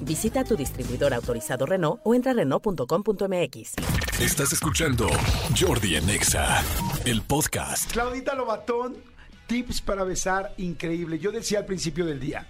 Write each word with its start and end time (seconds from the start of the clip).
Visita 0.00 0.44
tu 0.44 0.56
distribuidor 0.56 1.14
autorizado 1.14 1.66
Renault 1.66 2.00
o 2.04 2.14
entra 2.14 2.32
a 2.32 2.34
Renault.com.mx. 2.34 3.74
Estás 4.20 4.52
escuchando 4.52 5.08
Jordi 5.58 5.96
en 5.96 6.08
Exa, 6.10 6.62
el 7.04 7.22
podcast. 7.22 7.90
Claudita 7.92 8.34
Lobatón, 8.34 8.96
tips 9.46 9.80
para 9.80 10.04
besar 10.04 10.54
increíble. 10.56 11.18
Yo 11.18 11.32
decía 11.32 11.60
al 11.60 11.66
principio 11.66 12.04
del 12.04 12.20
día 12.20 12.46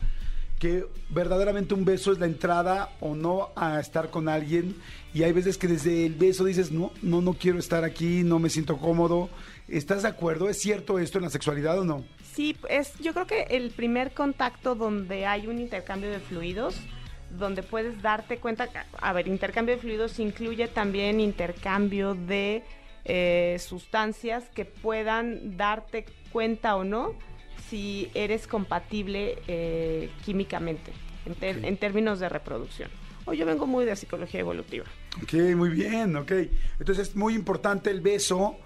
que 0.58 0.86
verdaderamente 1.10 1.74
un 1.74 1.84
beso 1.84 2.12
es 2.12 2.18
la 2.18 2.26
entrada 2.26 2.90
o 3.00 3.14
no 3.14 3.50
a 3.54 3.78
estar 3.78 4.10
con 4.10 4.28
alguien 4.28 4.74
y 5.14 5.22
hay 5.22 5.32
veces 5.32 5.56
que 5.56 5.68
desde 5.68 6.06
el 6.06 6.14
beso 6.14 6.44
dices, 6.44 6.72
no, 6.72 6.90
no, 7.02 7.20
no 7.20 7.34
quiero 7.34 7.58
estar 7.58 7.84
aquí, 7.84 8.24
no 8.24 8.38
me 8.38 8.50
siento 8.50 8.76
cómodo. 8.76 9.30
¿Estás 9.68 10.02
de 10.02 10.08
acuerdo? 10.08 10.48
¿Es 10.48 10.58
cierto 10.58 10.98
esto 10.98 11.18
en 11.18 11.24
la 11.24 11.30
sexualidad 11.30 11.78
o 11.78 11.84
no? 11.84 12.04
Sí, 12.34 12.56
es, 12.68 12.92
yo 12.98 13.12
creo 13.12 13.26
que 13.26 13.42
el 13.50 13.70
primer 13.70 14.12
contacto 14.12 14.74
donde 14.74 15.26
hay 15.26 15.46
un 15.46 15.60
intercambio 15.60 16.10
de 16.10 16.20
fluidos, 16.20 16.76
donde 17.30 17.62
puedes 17.62 18.00
darte 18.02 18.38
cuenta, 18.38 18.68
a 19.00 19.12
ver, 19.12 19.28
intercambio 19.28 19.74
de 19.74 19.80
fluidos 19.80 20.18
incluye 20.18 20.68
también 20.68 21.20
intercambio 21.20 22.14
de 22.14 22.62
eh, 23.04 23.56
sustancias 23.58 24.48
que 24.54 24.64
puedan 24.64 25.56
darte 25.56 26.06
cuenta 26.32 26.76
o 26.76 26.84
no 26.84 27.14
si 27.68 28.10
eres 28.14 28.46
compatible 28.46 29.38
eh, 29.46 30.10
químicamente 30.24 30.92
en, 31.40 31.76
términos 31.76 32.20
de 32.20 32.28
reproducción. 32.28 32.90
O 33.26 33.34
yo 33.34 33.44
vengo 33.44 33.66
muy 33.66 33.84
de 33.84 33.94
psicología 33.94 34.40
evolutiva. 34.40 34.86
Ok, 35.22 35.34
muy 35.54 35.68
bien, 35.68 36.16
ok. 36.16 36.32
Entonces 36.78 37.08
es 37.08 37.16
muy 37.16 37.34
importante 37.34 37.90
el 37.90 38.00
beso. 38.00 38.56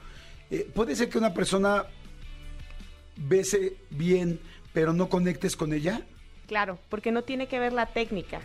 Eh, 0.50 0.68
puede 0.72 0.94
ser 0.94 1.08
que 1.08 1.18
una 1.18 1.34
persona 1.34 1.86
bese 3.16 3.76
bien, 3.90 4.40
pero 4.72 4.92
no 4.92 5.08
conectes 5.08 5.56
con 5.56 5.72
ella. 5.72 6.02
Claro, 6.46 6.78
porque 6.88 7.12
no 7.12 7.22
tiene 7.22 7.46
que 7.46 7.58
ver 7.58 7.72
la 7.72 7.86
técnica. 7.86 8.40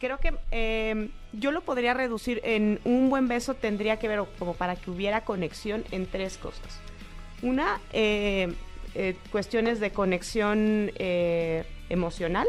Creo 0.00 0.18
que 0.18 0.34
eh, 0.50 1.10
yo 1.32 1.50
lo 1.52 1.62
podría 1.62 1.94
reducir 1.94 2.40
en 2.44 2.80
un 2.84 3.10
buen 3.10 3.28
beso 3.28 3.54
tendría 3.54 3.98
que 3.98 4.08
ver 4.08 4.22
como 4.38 4.54
para 4.54 4.76
que 4.76 4.90
hubiera 4.90 5.24
conexión 5.24 5.84
en 5.90 6.06
tres 6.06 6.36
cosas. 6.36 6.80
Una, 7.42 7.80
eh, 7.92 8.54
eh, 8.96 9.16
cuestiones 9.32 9.80
de 9.80 9.90
conexión 9.90 10.92
eh, 10.94 11.64
emocional, 11.88 12.46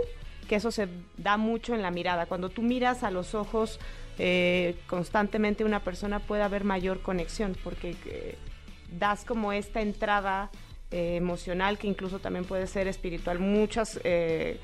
que 0.48 0.56
eso 0.56 0.70
se 0.70 0.88
da 1.18 1.38
mucho 1.38 1.74
en 1.74 1.82
la 1.82 1.90
mirada. 1.90 2.28
Cuando 2.28 2.50
tú 2.50 2.62
miras 2.62 3.04
a 3.04 3.10
los 3.10 3.34
ojos 3.34 3.80
eh, 4.20 4.76
constantemente 4.86 5.64
una 5.64 5.80
persona 5.80 6.20
puede 6.20 6.44
haber 6.44 6.64
mayor 6.64 7.02
conexión 7.02 7.58
porque 7.64 8.38
das 8.92 9.26
como 9.26 9.54
esta 9.54 9.82
entrada 9.82 10.52
eh, 10.96 11.18
emocional 11.18 11.78
que 11.78 11.88
incluso 11.88 12.20
también 12.20 12.46
puede 12.46 12.68
ser 12.68 12.88
espiritual. 12.88 13.38
Muchas, 13.38 14.00
eh, 14.06 14.62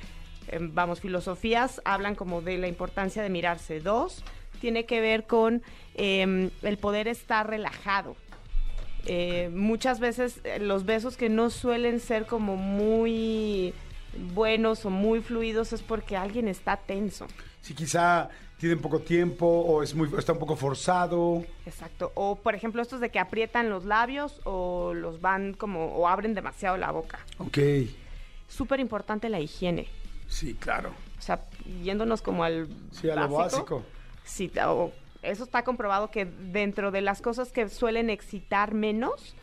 em, 0.47 0.73
vamos, 0.73 1.01
filosofías 1.01 1.81
hablan 1.83 2.15
como 2.15 2.41
de 2.41 2.57
la 2.57 2.69
importancia 2.69 3.21
de 3.21 3.29
mirarse. 3.29 3.81
Dos, 3.81 4.23
tiene 4.61 4.85
que 4.85 5.01
ver 5.01 5.27
con 5.27 5.61
em, 5.93 6.49
el 6.61 6.77
poder 6.77 7.09
estar 7.09 7.49
relajado. 7.49 8.15
Eh, 9.07 9.49
muchas 9.53 9.99
veces 9.99 10.41
los 10.61 10.85
besos 10.85 11.17
que 11.17 11.27
no 11.27 11.49
suelen 11.49 11.99
ser 11.99 12.25
como 12.27 12.55
muy 12.55 13.73
buenos 14.33 14.85
o 14.85 14.89
muy 14.89 15.21
fluidos 15.21 15.73
es 15.73 15.81
porque 15.81 16.17
alguien 16.17 16.47
está 16.47 16.77
tenso. 16.77 17.27
Si 17.61 17.73
quizá 17.73 18.29
tienen 18.57 18.79
poco 18.79 18.99
tiempo 18.99 19.45
o 19.47 19.81
es 19.81 19.95
muy, 19.95 20.09
está 20.17 20.33
un 20.33 20.39
poco 20.39 20.55
forzado. 20.55 21.43
Exacto. 21.65 22.11
O 22.15 22.35
por 22.35 22.53
ejemplo 22.55 22.81
estos 22.81 22.99
de 22.99 23.09
que 23.09 23.19
aprietan 23.19 23.69
los 23.69 23.85
labios 23.85 24.39
o 24.43 24.93
los 24.93 25.21
van 25.21 25.53
como 25.53 25.95
o 25.95 26.07
abren 26.07 26.33
demasiado 26.35 26.77
la 26.77 26.91
boca. 26.91 27.19
Ok, 27.39 27.57
Súper 28.47 28.79
importante 28.81 29.29
la 29.29 29.39
higiene. 29.39 29.87
sí, 30.27 30.55
claro. 30.55 30.91
O 31.17 31.21
sea, 31.21 31.45
yéndonos 31.83 32.21
como 32.21 32.43
al 32.43 32.67
Sí, 32.91 33.09
a 33.09 33.15
lo 33.15 33.29
básico. 33.29 33.83
Sí, 34.23 34.51
o- 34.65 34.91
eso 35.21 35.43
está 35.43 35.63
comprobado 35.63 36.09
que 36.09 36.25
dentro 36.25 36.89
de 36.91 37.01
las 37.01 37.21
cosas 37.21 37.51
que 37.51 37.69
suelen 37.69 38.09
excitar 38.09 38.73
menos 38.73 39.35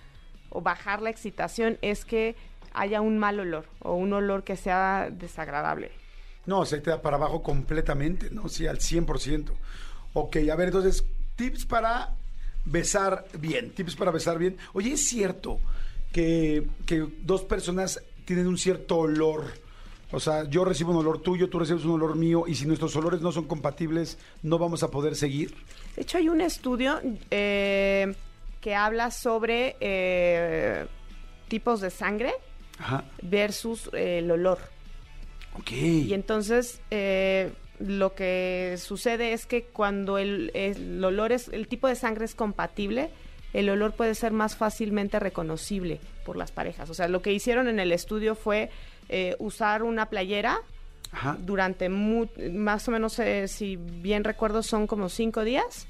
o 0.51 0.61
bajar 0.61 1.01
la 1.03 1.11
excitación 1.11 1.79
es 1.83 2.05
que 2.05 2.35
haya 2.75 3.01
un 3.01 3.19
mal 3.19 3.41
olor 3.41 3.67
o 3.81 3.95
un 3.95 4.13
olor 4.13 4.45
que 4.45 4.57
sea 4.57 5.09
desagradable. 5.11 5.91
No, 6.47 6.65
se 6.65 6.81
te 6.81 6.91
da 6.91 7.03
para 7.03 7.17
abajo 7.17 7.43
completamente, 7.43 8.31
¿no? 8.31 8.49
Sí, 8.49 8.67
al 8.67 8.79
100%. 8.79 9.51
Ok, 10.15 10.37
a 10.51 10.57
ver, 10.57 10.69
entonces, 10.69 11.05
tips 11.37 11.67
para 11.67 12.15
besar 12.65 13.27
bien, 13.39 13.71
tips 13.71 13.97
para 13.97 14.11
besar 14.11 14.39
bien. 14.39 14.57
Oye, 14.73 14.93
¿es 14.93 15.09
cierto 15.09 15.61
que, 16.13 16.67
que 16.87 17.07
dos 17.23 17.43
personas 17.43 18.03
tienen 18.25 18.47
un 18.47 18.57
cierto 18.57 18.97
olor? 18.99 19.45
O 20.11 20.21
sea, 20.21 20.49
yo 20.49 20.65
recibo 20.65 20.93
un 20.93 20.97
olor 20.97 21.21
tuyo, 21.21 21.51
tú 21.51 21.59
recibes 21.59 21.85
un 21.85 21.93
olor 21.93 22.17
mío, 22.17 22.45
y 22.47 22.55
si 22.55 22.67
nuestros 22.67 22.97
olores 22.97 23.21
no 23.21 23.31
son 23.31 23.45
compatibles, 23.45 24.19
no 24.43 24.59
vamos 24.59 24.83
a 24.83 24.91
poder 24.91 25.17
seguir. 25.17 25.55
De 25.97 26.03
hecho, 26.03 26.17
hay 26.17 26.31
un 26.31 26.41
estudio 26.41 26.99
eh, 27.31 28.15
que 28.63 28.75
habla 28.75 29.11
sobre 29.11 29.77
eh, 29.81 30.87
tipos 31.49 31.83
de 31.83 31.91
sangre 31.91 32.33
Ajá, 32.79 33.05
versus 33.23 33.91
eh, 33.93 34.19
el 34.19 34.31
olor. 34.31 34.59
ok. 35.59 35.71
Y 35.73 36.15
entonces 36.15 36.81
eh, 36.91 37.53
lo 37.81 38.15
que 38.15 38.77
sucede 38.79 39.33
es 39.33 39.47
que 39.47 39.65
cuando 39.65 40.19
el, 40.19 40.51
el 40.55 41.03
olor 41.05 41.33
es, 41.33 41.49
el 41.49 41.67
tipo 41.69 41.89
de 41.89 41.95
sangre 41.97 42.25
es 42.25 42.35
compatible, 42.35 43.11
el 43.53 43.69
olor 43.71 43.93
puede 43.93 44.15
ser 44.15 44.33
más 44.33 44.57
fácilmente 44.57 45.19
reconocible 45.19 46.01
por 46.25 46.37
las 46.37 46.53
parejas. 46.53 46.91
O 46.91 46.95
sea, 46.95 47.09
lo 47.09 47.23
que 47.23 47.33
hicieron 47.33 47.67
en 47.69 47.81
el 47.81 47.93
estudio 47.93 48.35
fue 48.35 48.71
eh, 49.09 49.35
usar 49.39 49.83
una 49.83 50.07
playera 50.11 50.61
Ajá. 51.13 51.39
durante 51.41 51.89
mu- 51.89 52.27
más 52.53 52.87
o 52.89 52.91
menos, 52.91 53.19
eh, 53.19 53.49
si 53.49 53.77
bien 53.77 54.23
recuerdo, 54.25 54.63
son 54.63 54.87
como 54.87 55.09
cinco 55.09 55.45
días. 55.45 55.89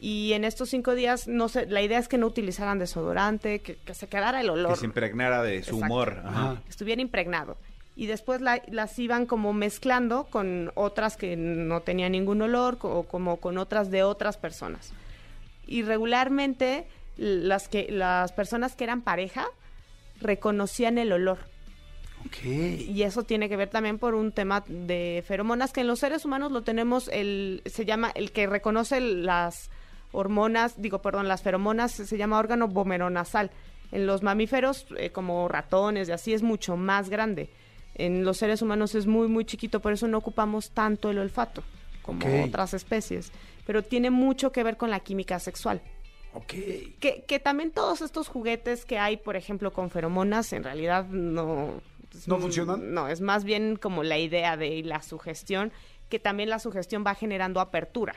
Y 0.00 0.32
en 0.32 0.44
estos 0.44 0.68
cinco 0.70 0.94
días, 0.94 1.26
no 1.26 1.48
sé, 1.48 1.66
la 1.66 1.82
idea 1.82 1.98
es 1.98 2.06
que 2.08 2.18
no 2.18 2.26
utilizaran 2.26 2.78
desodorante, 2.78 3.58
que, 3.60 3.76
que 3.76 3.94
se 3.94 4.06
quedara 4.06 4.40
el 4.40 4.48
olor 4.50 4.72
Que 4.74 4.78
se 4.80 4.84
impregnara 4.86 5.42
de 5.42 5.62
su 5.64 5.74
Exacto. 5.74 5.84
humor. 5.94 6.22
Ajá. 6.24 6.62
Estuviera 6.68 7.02
impregnado. 7.02 7.56
Y 7.96 8.06
después 8.06 8.40
la- 8.40 8.62
las 8.68 8.96
iban 9.00 9.26
como 9.26 9.52
mezclando 9.52 10.24
con 10.30 10.70
otras 10.76 11.16
que 11.16 11.36
no 11.36 11.80
tenían 11.80 12.12
ningún 12.12 12.40
olor 12.42 12.78
co- 12.78 12.94
o 12.96 13.02
como 13.08 13.38
con 13.38 13.58
otras 13.58 13.90
de 13.90 14.04
otras 14.04 14.36
personas. 14.36 14.92
Y 15.66 15.82
regularmente 15.82 16.86
las, 17.16 17.68
que, 17.68 17.88
las 17.90 18.30
personas 18.30 18.76
que 18.76 18.84
eran 18.84 19.02
pareja 19.02 19.46
reconocían 20.20 20.98
el 20.98 21.12
olor. 21.12 21.38
Ok. 22.26 22.44
Y 22.44 23.02
eso 23.02 23.22
tiene 23.24 23.48
que 23.48 23.56
ver 23.56 23.68
también 23.68 23.98
por 23.98 24.14
un 24.14 24.32
tema 24.32 24.64
de 24.68 25.24
feromonas 25.26 25.72
que 25.72 25.80
en 25.82 25.86
los 25.88 25.98
seres 26.00 26.24
humanos 26.24 26.52
lo 26.52 26.62
tenemos, 26.62 27.08
el, 27.08 27.62
se 27.66 27.84
llama 27.84 28.10
el 28.14 28.32
que 28.32 28.46
reconoce 28.46 29.00
las 29.00 29.70
hormonas, 30.12 30.80
digo, 30.80 31.00
perdón, 31.00 31.28
las 31.28 31.42
feromonas 31.42 31.92
se 31.92 32.16
llama 32.16 32.38
órgano 32.38 32.68
vomeronasal. 32.68 33.50
En 33.90 34.06
los 34.06 34.22
mamíferos, 34.22 34.86
eh, 34.96 35.10
como 35.10 35.48
ratones 35.48 36.08
y 36.08 36.12
así, 36.12 36.34
es 36.34 36.42
mucho 36.42 36.76
más 36.76 37.08
grande. 37.08 37.50
En 37.94 38.24
los 38.24 38.36
seres 38.36 38.62
humanos 38.62 38.94
es 38.94 39.06
muy, 39.06 39.28
muy 39.28 39.44
chiquito, 39.44 39.80
por 39.80 39.92
eso 39.92 40.06
no 40.06 40.18
ocupamos 40.18 40.70
tanto 40.70 41.10
el 41.10 41.18
olfato 41.18 41.62
como 42.02 42.44
otras 42.44 42.74
especies. 42.74 43.32
Pero 43.66 43.82
tiene 43.82 44.10
mucho 44.10 44.52
que 44.52 44.62
ver 44.62 44.76
con 44.76 44.90
la 44.90 45.00
química 45.00 45.38
sexual. 45.38 45.82
Ok. 46.32 46.54
Que, 47.00 47.24
que 47.26 47.38
también 47.38 47.70
todos 47.70 48.00
estos 48.00 48.28
juguetes 48.28 48.84
que 48.84 48.98
hay, 48.98 49.16
por 49.16 49.36
ejemplo, 49.36 49.72
con 49.72 49.90
feromonas, 49.90 50.52
en 50.52 50.64
realidad 50.64 51.06
no... 51.06 51.80
¿No 52.26 52.38
funcionan? 52.38 52.94
No, 52.94 53.08
es 53.08 53.20
más 53.20 53.44
bien 53.44 53.76
como 53.76 54.02
la 54.02 54.18
idea 54.18 54.56
de 54.56 54.82
la 54.82 55.02
sugestión, 55.02 55.72
que 56.08 56.18
también 56.18 56.48
la 56.48 56.58
sugestión 56.58 57.04
va 57.06 57.14
generando 57.14 57.60
apertura. 57.60 58.14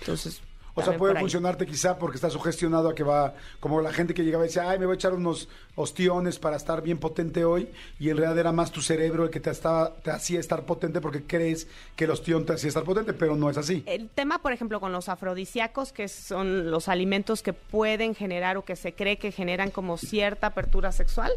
Entonces... 0.00 0.42
O 0.78 0.84
sea, 0.84 0.96
puede 0.96 1.18
funcionarte 1.18 1.66
quizá 1.66 1.98
porque 1.98 2.16
está 2.16 2.30
sugestionado 2.30 2.88
a 2.88 2.94
que 2.94 3.02
va, 3.02 3.34
como 3.60 3.80
la 3.80 3.92
gente 3.92 4.14
que 4.14 4.24
llegaba 4.24 4.44
y 4.44 4.48
decía, 4.48 4.70
ay, 4.70 4.78
me 4.78 4.86
voy 4.86 4.94
a 4.94 4.96
echar 4.96 5.12
unos 5.12 5.48
ostiones 5.74 6.38
para 6.38 6.56
estar 6.56 6.82
bien 6.82 6.98
potente 6.98 7.44
hoy, 7.44 7.68
y 7.98 8.10
en 8.10 8.16
realidad 8.16 8.38
era 8.38 8.52
más 8.52 8.70
tu 8.70 8.80
cerebro 8.80 9.24
el 9.24 9.30
que 9.30 9.40
te, 9.40 9.50
estaba, 9.50 9.94
te 9.96 10.10
hacía 10.10 10.40
estar 10.40 10.64
potente 10.64 11.00
porque 11.00 11.22
crees 11.22 11.66
que 11.96 12.04
el 12.04 12.10
ostión 12.10 12.46
te 12.46 12.52
hacía 12.52 12.68
estar 12.68 12.84
potente, 12.84 13.12
pero 13.12 13.36
no 13.36 13.50
es 13.50 13.56
así. 13.56 13.82
El 13.86 14.08
tema, 14.08 14.40
por 14.40 14.52
ejemplo, 14.52 14.80
con 14.80 14.92
los 14.92 15.08
afrodisíacos, 15.08 15.92
que 15.92 16.08
son 16.08 16.70
los 16.70 16.88
alimentos 16.88 17.42
que 17.42 17.52
pueden 17.52 18.14
generar 18.14 18.56
o 18.56 18.64
que 18.64 18.76
se 18.76 18.92
cree 18.92 19.18
que 19.18 19.32
generan 19.32 19.70
como 19.70 19.98
cierta 19.98 20.48
apertura 20.48 20.92
sexual, 20.92 21.32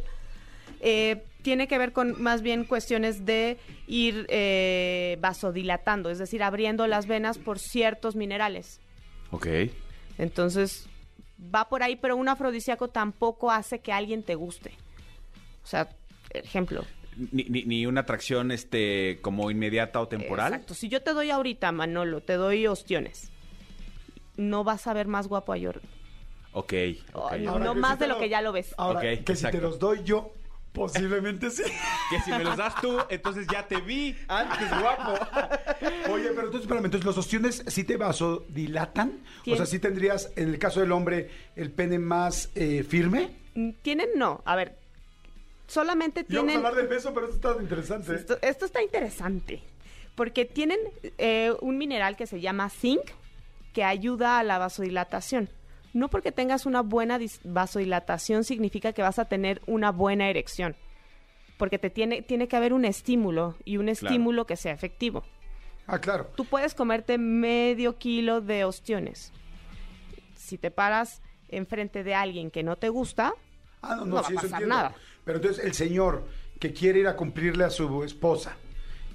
eh, 0.82 1.24
tiene 1.44 1.68
que 1.68 1.78
ver 1.78 1.92
con 1.92 2.22
más 2.22 2.42
bien 2.42 2.66
cuestiones 2.66 3.26
de 3.26 3.58
ir 3.88 4.26
eh, 4.30 5.18
vasodilatando, 5.22 6.10
es 6.10 6.18
decir, 6.18 6.44
abriendo 6.44 6.88
las 6.88 7.08
venas 7.08 7.38
por 7.38 7.60
ciertos 7.60 8.16
minerales. 8.16 8.80
Ok. 9.32 9.48
Entonces, 10.18 10.88
va 11.54 11.68
por 11.70 11.84
ahí, 11.84 11.96
pero 11.96 12.16
un 12.16 12.28
afrodisíaco 12.30 12.88
tampoco 12.90 13.52
hace 13.52 13.80
que 13.80 13.92
alguien 13.92 14.24
te 14.24 14.36
guste. 14.36 14.72
O 15.64 15.68
sea, 15.68 15.90
ejemplo. 16.32 16.84
Ni, 17.32 17.44
ni- 17.44 17.64
ni 17.64 17.86
una 17.86 18.02
atracción 18.02 18.52
este 18.52 19.20
como 19.22 19.52
inmediata 19.52 20.00
o 20.00 20.08
temporal. 20.08 20.54
Exacto. 20.54 20.74
Si 20.74 20.88
yo 20.90 21.02
te 21.02 21.14
doy 21.14 21.30
ahorita, 21.30 21.72
Manolo, 21.72 22.22
te 22.22 22.34
doy 22.34 22.68
ostiones, 22.68 23.30
no 24.38 24.64
vas 24.64 24.88
a 24.88 24.94
ver 24.94 25.08
más 25.08 25.28
guapo 25.28 25.54
a 25.54 25.60
Jordi. 25.60 25.88
Ok. 26.54 26.74
ok. 27.14 27.32
Ay, 27.32 27.46
Ahora 27.46 27.66
no 27.66 27.76
más 27.76 28.00
de 28.00 28.08
lo 28.08 28.16
lo- 28.16 28.20
que 28.20 28.30
ya 28.30 28.42
lo 28.42 28.52
ves. 28.52 28.74
Ahora, 28.78 29.00
Ok, 29.00 29.24
que 29.26 29.36
si 29.36 29.50
te 29.50 29.60
los 29.62 29.78
doy 29.80 30.02
yo, 30.04 30.34
posiblemente 30.74 31.50
sí. 31.50 31.64
Que 32.10 32.20
si 32.22 32.32
me 32.32 32.44
los 32.44 32.58
das 32.58 32.80
tú, 32.82 32.98
entonces 33.10 33.48
ya 33.52 33.68
te 33.68 33.82
vi 33.82 34.16
antes, 34.28 34.70
guapo. 34.80 35.14
Oye, 36.12 36.30
pero 36.30 36.48
entonces, 36.48 36.62
espérame, 36.62 36.86
entonces 36.86 37.06
los 37.06 37.18
ostiones 37.18 37.64
sí 37.68 37.84
te 37.84 37.98
vasodilatan. 37.98 39.20
O 39.52 39.56
sea, 39.56 39.66
sí 39.66 39.80
tendrías, 39.80 40.32
en 40.36 40.50
el 40.50 40.60
caso 40.60 40.80
del 40.80 40.92
hombre, 40.92 41.30
el 41.56 41.72
pene 41.72 42.00
más 42.00 42.50
eh, 42.56 42.84
firme. 42.88 43.32
Mm, 43.56 43.72
Tienen, 43.82 44.10
no, 44.16 44.42
a 44.46 44.56
ver, 44.56 44.78
solamente 45.68 46.22
Y 46.22 46.36
vamos 46.36 46.38
a 46.38 46.46
tienen... 46.48 46.58
hablar 46.58 46.76
del 46.76 46.88
beso, 46.88 47.14
pero 47.14 47.28
esto 47.28 47.50
está 47.52 47.62
interesante. 47.62 48.16
Esto, 48.16 48.38
esto 48.42 48.66
está 48.66 48.82
interesante, 48.82 49.62
porque 50.16 50.46
tienen 50.46 50.80
eh, 51.18 51.54
un 51.62 51.78
mineral 51.78 52.16
que 52.16 52.28
se 52.28 52.40
llama 52.40 52.70
zinc, 52.70 53.02
que 53.74 53.84
ayuda 53.84 54.40
a 54.40 54.44
la 54.44 54.58
vasodilatación. 54.58 55.50
No 55.94 56.10
porque 56.10 56.32
tengas 56.32 56.66
una 56.66 56.82
buena 56.82 57.20
vasodilatación 57.44 58.44
significa 58.44 58.94
que 58.94 59.02
vas 59.02 59.20
a 59.20 59.26
tener 59.26 59.62
una 59.68 59.92
buena 59.92 60.30
erección, 60.30 60.76
porque 61.58 61.78
te 61.80 61.90
tiene, 61.90 62.22
tiene 62.22 62.48
que 62.48 62.56
haber 62.56 62.74
un 62.74 62.86
estímulo 62.86 63.56
y 63.66 63.78
un 63.78 63.90
estímulo 63.90 64.46
que 64.46 64.56
sea 64.56 64.72
efectivo. 64.74 65.24
Ah, 65.88 66.00
claro. 66.00 66.28
Tú 66.36 66.46
puedes 66.46 66.74
comerte 66.74 67.18
medio 67.18 67.98
kilo 67.98 68.40
de 68.40 68.64
ostiones. 68.64 69.34
Si 70.36 70.58
te 70.58 70.72
paras 70.72 71.22
enfrente 71.50 72.04
de 72.04 72.16
alguien 72.16 72.52
que 72.52 72.64
no 72.64 72.76
te 72.78 72.90
gusta, 72.90 73.34
Ah, 73.84 73.96
no, 73.96 74.02
no, 74.02 74.06
no 74.06 74.16
va 74.18 74.24
sí, 74.24 74.34
a 74.34 74.36
eso 74.36 74.42
pasar 74.44 74.62
entiendo. 74.62 74.76
nada. 74.76 74.96
Pero 75.26 75.38
entonces 75.40 75.66
el 75.66 75.74
señor 75.74 76.24
que 76.60 76.72
quiere 76.72 77.00
ir 77.00 77.08
a 77.08 77.16
cumplirle 77.16 77.64
a 77.64 77.70
su 77.72 78.04
esposa 78.04 78.56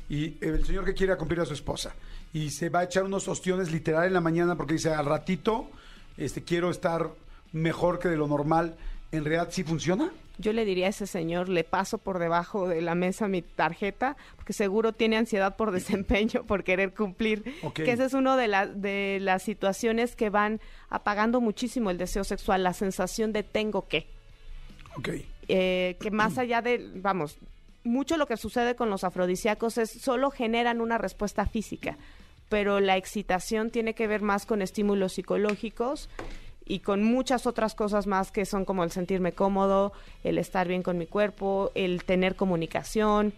y 0.08 0.37
el 0.44 0.64
señor 0.67 0.84
que 0.84 0.93
quiere 0.93 1.12
ir 1.12 1.14
a 1.14 1.19
cumplir 1.19 1.40
a 1.40 1.44
su 1.46 1.55
esposa 1.55 1.94
y 2.32 2.50
se 2.50 2.69
va 2.69 2.81
a 2.81 2.84
echar 2.84 3.05
unos 3.05 3.28
ostiones 3.28 3.70
literal 3.70 4.05
en 4.06 4.12
la 4.12 4.20
mañana 4.20 4.56
porque 4.56 4.75
dice 4.75 4.93
al 4.93 5.06
ratito 5.06 5.70
este 6.17 6.43
quiero 6.43 6.71
estar 6.71 7.11
mejor 7.53 7.99
que 7.99 8.09
de 8.09 8.17
lo 8.17 8.27
normal, 8.27 8.77
¿en 9.13 9.25
realidad 9.25 9.49
sí 9.51 9.63
funciona? 9.65 10.11
Yo 10.39 10.53
le 10.53 10.67
diría 10.67 10.87
a 10.87 10.91
ese 10.91 11.07
señor, 11.07 11.49
le 11.49 11.65
paso 11.65 11.97
por 11.97 12.19
debajo 12.19 12.69
de 12.69 12.83
la 12.83 12.95
mesa 12.95 13.27
mi 13.27 13.41
tarjeta, 13.41 14.19
porque 14.37 14.53
seguro 14.53 14.93
tiene 14.93 15.17
ansiedad 15.17 15.57
por 15.57 15.71
desempeño, 15.73 16.45
por 16.45 16.63
querer 16.63 16.93
cumplir. 16.93 17.43
Que 17.73 17.91
esa 17.93 18.05
es 18.05 18.13
una 18.13 18.37
de, 18.37 18.47
la- 18.49 18.67
de 18.67 19.19
las 19.23 19.43
situaciones 19.43 20.15
que 20.15 20.29
van 20.29 20.61
apagando 20.91 21.41
muchísimo 21.41 21.91
el 21.91 21.97
deseo 21.97 22.23
sexual, 22.25 22.62
la 22.65 22.75
sensación 22.75 23.33
de 23.33 23.45
tengo 23.45 23.89
que. 23.89 24.07
Ok. 24.99 25.09
Eh, 25.49 25.97
que 26.01 26.11
más 26.11 26.37
allá 26.37 26.61
de, 26.61 26.91
vamos, 26.97 27.39
mucho 27.85 28.17
lo 28.19 28.27
que 28.27 28.37
sucede 28.37 28.75
con 28.75 28.91
los 28.91 29.05
afrodisíacos 29.05 29.79
es 29.79 29.91
solo 29.91 30.31
generan 30.31 30.81
una 30.83 30.99
respuesta 30.99 31.47
física, 31.47 31.97
pero 32.49 32.81
la 32.81 32.97
excitación 32.97 33.71
tiene 33.71 33.95
que 33.95 34.07
ver 34.07 34.23
más 34.23 34.47
con 34.47 34.63
estímulos 34.63 35.15
psicológicos 35.15 36.09
y 36.65 36.81
con 36.81 37.03
muchas 37.05 37.47
otras 37.47 37.75
cosas 37.75 38.07
más 38.07 38.33
que 38.33 38.45
son 38.45 38.65
como 38.65 38.83
el 38.85 38.91
sentirme 38.91 39.33
cómodo, 39.33 39.93
el 40.25 40.39
estar 40.39 40.67
bien 40.67 40.83
con 40.83 40.99
mi 40.99 41.07
cuerpo, 41.07 41.71
el 41.75 42.05
tener 42.05 42.35
comunicación. 42.37 43.33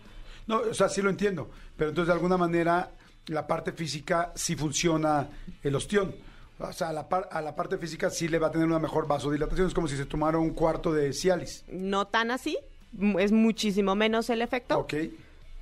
No, 0.47 0.59
o 0.61 0.75
sea, 0.75 0.89
sí 0.89 1.03
lo 1.03 1.11
entiendo, 1.11 1.51
pero 1.77 1.91
entonces 1.91 2.09
de 2.09 2.15
alguna 2.15 2.37
manera 2.39 2.91
la 3.27 3.47
parte 3.47 3.73
física 3.73 4.33
sí 4.35 4.57
funciona 4.57 5.29
el 5.63 5.75
ostión. 5.75 6.15
O 6.59 6.73
sea, 6.73 6.89
a 6.89 6.93
la, 6.93 7.09
par- 7.09 7.29
a 7.31 7.41
la 7.43 7.55
parte 7.55 7.77
física 7.79 8.11
sí 8.11 8.27
le 8.29 8.39
va 8.39 8.49
a 8.49 8.51
tener 8.51 8.67
una 8.67 8.79
mejor 8.81 9.07
vasodilatación. 9.07 9.69
Es 9.69 9.75
como 9.75 9.87
si 9.87 9.97
se 9.97 10.07
tomara 10.07 10.39
un 10.39 10.51
cuarto 10.51 10.93
de 10.93 11.13
Cialis. 11.13 11.65
No 11.71 12.07
tan 12.07 12.31
así, 12.31 12.59
es 13.19 13.31
muchísimo 13.31 13.95
menos 13.95 14.29
el 14.31 14.41
efecto, 14.43 14.79
Ok. 14.79 14.95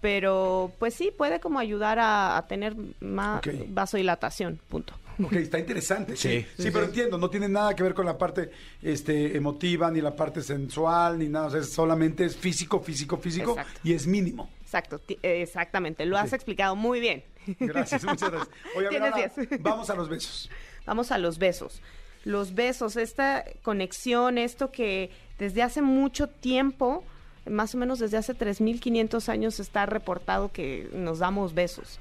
Pero 0.06 0.70
pues 0.79 0.94
sí, 0.94 1.11
puede 1.11 1.41
como 1.41 1.58
ayudar 1.58 1.99
a, 1.99 2.37
a 2.37 2.47
tener 2.47 2.76
más 3.00 3.38
Ok. 3.44 3.49
vasodilatación, 3.70 4.61
punto. 4.69 4.94
Ok, 5.20 5.32
está 5.32 5.58
interesante. 5.58 6.14
Sí, 6.17 6.29
Sí, 6.29 6.47
sí, 6.56 6.62
sí, 6.62 6.70
pero 6.70 6.85
sí. 6.85 6.91
entiendo, 6.91 7.19
no 7.19 7.29
tiene 7.29 7.49
nada 7.49 7.75
que 7.75 7.82
ver 7.82 7.93
con 7.93 8.06
la 8.06 8.17
parte 8.17 8.53
este, 8.82 9.37
emotiva, 9.37 9.91
ni 9.91 10.00
la 10.00 10.14
parte 10.14 10.43
sensual, 10.43 11.19
ni 11.19 11.29
nada. 11.29 11.47
O 11.47 11.50
sea, 11.50 11.58
es 11.61 11.73
solamente 11.73 12.25
es 12.25 12.37
físico, 12.37 12.79
físico, 12.79 13.17
físico 13.17 13.50
Exacto. 13.58 13.81
y 13.82 13.94
es 13.94 14.06
mínimo. 14.06 14.49
Exacto, 14.62 15.00
eh, 15.08 15.43
exactamente, 15.43 16.06
lo 16.06 16.17
has 16.17 16.32
explicado 16.32 16.76
muy 16.76 17.00
bien. 17.00 17.25
Gracias, 17.59 18.05
muchas 18.05 18.31
gracias. 18.31 18.55
Oye, 18.76 18.88
Tienes 18.91 19.12
ahora, 19.12 19.32
diez. 19.35 19.49
vamos 19.61 19.91
a 19.91 19.97
los 19.97 20.09
besos. 20.09 20.49
Vamos 20.87 21.11
a 21.11 21.19
los 21.19 21.38
besos. 21.38 21.81
Los 22.23 22.55
besos, 22.55 22.97
esta 22.97 23.44
conexión, 23.62 24.38
esto 24.38 24.70
que 24.70 25.11
desde 25.41 25.64
hace 25.64 25.82
mucho 25.82 26.29
tiempo, 26.29 27.02
más 27.49 27.75
o 27.75 27.79
menos 27.79 27.99
desde 27.99 28.17
hace 28.17 28.35
3.500 28.35 29.29
años 29.29 29.61
está 29.61 29.87
reportado 29.87 30.53
que 30.53 30.89
nos 30.93 31.19
damos 31.19 31.55
besos. 31.55 31.99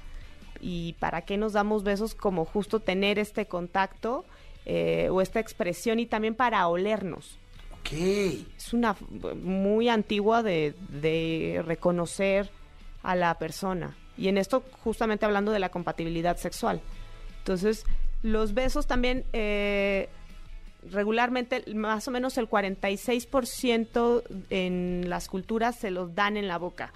¿Y 0.61 0.93
para 0.93 1.21
qué 1.21 1.37
nos 1.37 1.53
damos 1.53 1.83
besos? 1.83 2.15
Como 2.15 2.45
justo 2.45 2.79
tener 2.79 3.19
este 3.19 3.45
contacto 3.45 4.25
eh, 4.65 5.09
o 5.11 5.21
esta 5.21 5.39
expresión 5.39 5.99
y 5.99 6.05
también 6.05 6.35
para 6.35 6.67
olernos. 6.67 7.37
Ok. 7.79 7.93
Es 8.57 8.73
una 8.73 8.95
muy 9.43 9.89
antigua 9.89 10.41
de, 10.41 10.73
de 10.89 11.61
reconocer 11.65 12.49
a 13.03 13.15
la 13.15 13.37
persona. 13.37 13.95
Y 14.17 14.27
en 14.27 14.37
esto 14.37 14.63
justamente 14.83 15.25
hablando 15.25 15.51
de 15.51 15.59
la 15.59 15.69
compatibilidad 15.69 16.37
sexual. 16.37 16.81
Entonces, 17.39 17.85
los 18.23 18.55
besos 18.55 18.87
también, 18.87 19.23
eh, 19.33 20.09
regularmente, 20.91 21.63
más 21.73 22.07
o 22.07 22.11
menos 22.11 22.37
el 22.37 22.49
46% 22.49 24.23
en 24.49 25.05
las 25.09 25.27
culturas 25.27 25.75
se 25.75 25.91
los 25.91 26.13
dan 26.15 26.37
en 26.37 26.47
la 26.47 26.57
boca. 26.57 26.91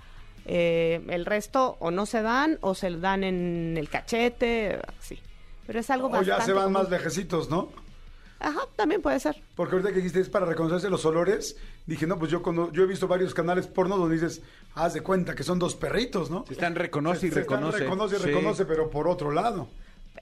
Eh, 0.45 1.01
el 1.09 1.25
resto 1.25 1.77
o 1.79 1.91
no 1.91 2.05
se 2.05 2.21
dan 2.21 2.57
o 2.61 2.73
se 2.75 2.89
lo 2.89 2.99
dan 2.99 3.23
en 3.23 3.75
el 3.77 3.89
cachete, 3.89 4.79
así. 4.99 5.19
Pero 5.67 5.79
es 5.79 5.89
algo 5.89 6.07
O 6.07 6.09
bastante 6.09 6.31
ya 6.39 6.45
se 6.45 6.53
van 6.53 6.65
común. 6.65 6.81
más 6.81 6.89
vejecitos, 6.89 7.49
¿no? 7.49 7.69
Ajá, 8.39 8.61
también 8.77 9.01
puede 9.01 9.19
ser. 9.19 9.35
Porque 9.55 9.75
ahorita 9.75 9.89
que 9.91 9.97
dijiste 9.97 10.21
es 10.21 10.29
para 10.29 10.45
reconocerse 10.45 10.89
los 10.89 11.05
olores, 11.05 11.57
dije, 11.85 12.07
no, 12.07 12.17
pues 12.17 12.31
yo 12.31 12.41
cuando 12.41 12.71
yo 12.71 12.83
he 12.83 12.87
visto 12.87 13.07
varios 13.07 13.33
canales 13.33 13.67
porno 13.67 13.97
donde 13.97 14.15
dices, 14.15 14.41
haz 14.75 14.93
de 14.93 15.01
cuenta 15.01 15.35
que 15.35 15.43
son 15.43 15.59
dos 15.59 15.75
perritos, 15.75 16.31
¿no? 16.31 16.45
Se 16.47 16.53
están 16.53 16.73
reconoce 16.75 17.27
y 17.27 17.31
Se 17.31 17.41
están 17.41 17.57
reconoce. 17.59 17.79
reconoce 17.83 18.15
y 18.15 18.19
Sí. 18.19 18.25
reconoce, 18.27 18.65
pero 18.65 18.89
por 18.89 19.07
otro 19.09 19.31
lado. 19.31 19.67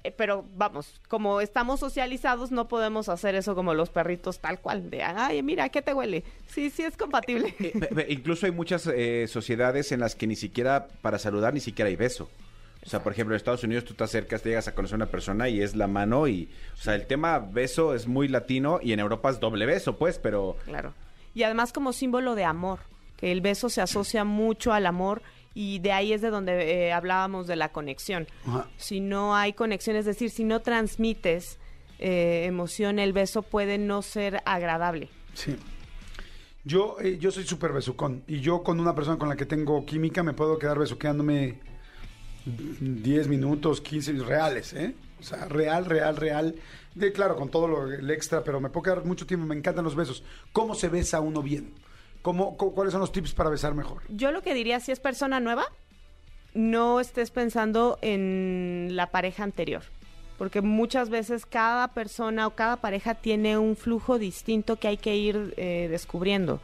Eh, 0.08 0.14
pero 0.16 0.46
vamos, 0.56 1.02
como 1.10 1.42
estamos 1.42 1.82
socializados, 1.82 2.50
no 2.50 2.70
podemos 2.70 3.10
hacer 3.10 3.36
eso 3.36 3.56
como 3.56 3.74
los 3.74 3.90
perritos 3.90 4.40
tal 4.40 4.62
cual, 4.62 4.90
de, 4.90 5.04
ay, 5.04 5.44
mira, 5.44 5.68
¿qué 5.68 5.82
te 5.82 5.94
huele? 5.94 6.24
Sí, 6.48 6.70
sí 6.70 6.84
es 6.84 6.96
compatible. 6.96 7.54
Eh, 7.60 7.74
ve, 7.92 8.06
Incluso 8.08 8.46
hay 8.46 8.54
muchas 8.54 8.88
eh, 8.88 9.28
sociedades 9.28 9.92
en 9.92 10.00
las 10.00 10.16
que 10.16 10.26
ni 10.26 10.38
siquiera 10.38 10.88
para 11.02 11.20
saludar 11.20 11.54
ni 11.54 11.60
siquiera 11.60 11.90
hay 11.90 11.98
beso. 11.98 12.30
O 12.86 12.90
sea, 12.90 13.04
por 13.04 13.12
ejemplo, 13.12 13.36
en 13.36 13.38
Estados 13.38 13.66
Unidos 13.66 13.84
tú 13.84 13.96
te 13.96 14.06
acercas, 14.06 14.42
te 14.42 14.50
llegas 14.50 14.70
a 14.70 14.76
conocer 14.76 14.94
a 14.94 15.04
una 15.04 15.12
persona 15.12 15.50
y 15.50 15.62
es 15.62 15.76
la 15.76 15.88
mano 15.88 16.30
y, 16.30 16.50
o 16.74 16.82
sea, 16.82 16.96
el 16.96 17.06
tema 17.06 17.40
beso 17.40 17.94
es 17.94 18.08
muy 18.08 18.30
latino 18.30 18.80
y 18.82 18.94
en 18.94 19.02
Europa 19.02 19.30
es 19.30 19.42
doble 19.42 19.66
beso, 19.66 19.98
pues, 19.98 20.20
pero 20.20 20.56
Claro. 20.64 20.94
Y 21.34 21.44
además 21.44 21.74
como 21.74 21.92
símbolo 21.92 22.36
de 22.36 22.46
amor, 22.46 22.80
que 23.18 23.34
el 23.34 23.42
beso 23.42 23.68
se 23.68 23.82
asocia 23.82 24.24
mucho 24.24 24.72
al 24.72 24.86
amor 24.86 25.22
y 25.58 25.80
de 25.80 25.92
ahí 25.92 26.14
es 26.14 26.22
de 26.22 26.30
donde 26.30 26.86
eh, 26.86 26.94
hablábamos 26.94 27.48
de 27.48 27.56
la 27.56 27.70
conexión. 27.70 28.28
Ajá. 28.46 28.68
Si 28.78 29.00
no 29.00 29.36
hay 29.36 29.54
conexión, 29.54 29.96
es 29.96 30.06
decir, 30.06 30.30
si 30.30 30.44
no 30.44 30.60
transmites 30.60 31.58
eh, 31.98 32.44
emoción, 32.46 33.00
el 33.00 33.12
beso 33.12 33.42
puede 33.42 33.80
no 33.80 34.04
ser 34.04 34.44
agradable. 34.46 35.10
Sí. 35.34 35.56
Yo, 36.64 36.98
eh, 37.02 37.18
yo 37.20 37.32
soy 37.32 37.44
súper 37.44 37.74
besucón. 37.74 38.22
Y 38.28 38.42
yo 38.42 38.62
con 38.62 38.80
una 38.80 38.94
persona 38.94 39.18
con 39.18 39.30
la 39.30 39.36
que 39.36 39.48
tengo 39.48 39.84
química 39.84 40.22
me 40.22 40.34
puedo 40.34 40.60
quedar 40.60 40.78
besuqueándome 40.78 41.58
10 42.46 43.28
minutos, 43.28 43.82
15 43.82 44.14
reales, 44.14 44.74
¿eh? 44.74 44.94
O 45.20 45.24
sea, 45.24 45.46
real, 45.46 45.86
real, 45.86 46.18
real. 46.18 46.54
De, 46.94 47.12
claro, 47.12 47.36
con 47.36 47.50
todo 47.50 47.68
lo, 47.68 47.92
el 47.92 48.12
extra, 48.12 48.44
pero 48.44 48.62
me 48.62 48.70
puedo 48.70 48.84
quedar 48.84 49.06
mucho 49.06 49.26
tiempo. 49.26 49.48
Me 49.48 49.56
encantan 49.56 49.84
los 49.84 49.96
besos. 49.96 50.24
¿Cómo 50.54 50.76
se 50.76 50.88
besa 50.88 51.20
uno 51.20 51.42
bien? 51.42 51.74
¿Cómo, 52.22 52.58
cu- 52.58 52.74
¿Cuáles 52.74 52.92
son 52.92 53.02
los 53.02 53.12
tips 53.12 53.34
para 53.34 53.50
besar 53.50 53.74
mejor? 53.74 54.02
Yo 54.10 54.32
lo 54.32 54.42
que 54.42 54.54
diría, 54.54 54.80
si 54.80 54.92
es 54.92 55.00
persona 55.00 55.40
nueva, 55.40 55.66
no 56.54 57.00
estés 57.00 57.32
pensando 57.32 57.98
en 58.02 58.90
la 58.92 59.08
pareja 59.12 59.44
anterior. 59.44 59.84
Porque 60.38 60.62
muchas 60.62 61.10
veces 61.10 61.46
cada 61.46 61.88
persona 61.90 62.46
o 62.48 62.52
cada 62.52 62.78
pareja 62.78 63.16
tiene 63.16 63.58
un 63.58 63.76
flujo 63.76 64.20
distinto 64.20 64.76
que 64.76 64.88
hay 64.88 64.98
que 64.98 65.16
ir 65.16 65.54
eh, 65.58 65.88
descubriendo. 65.90 66.62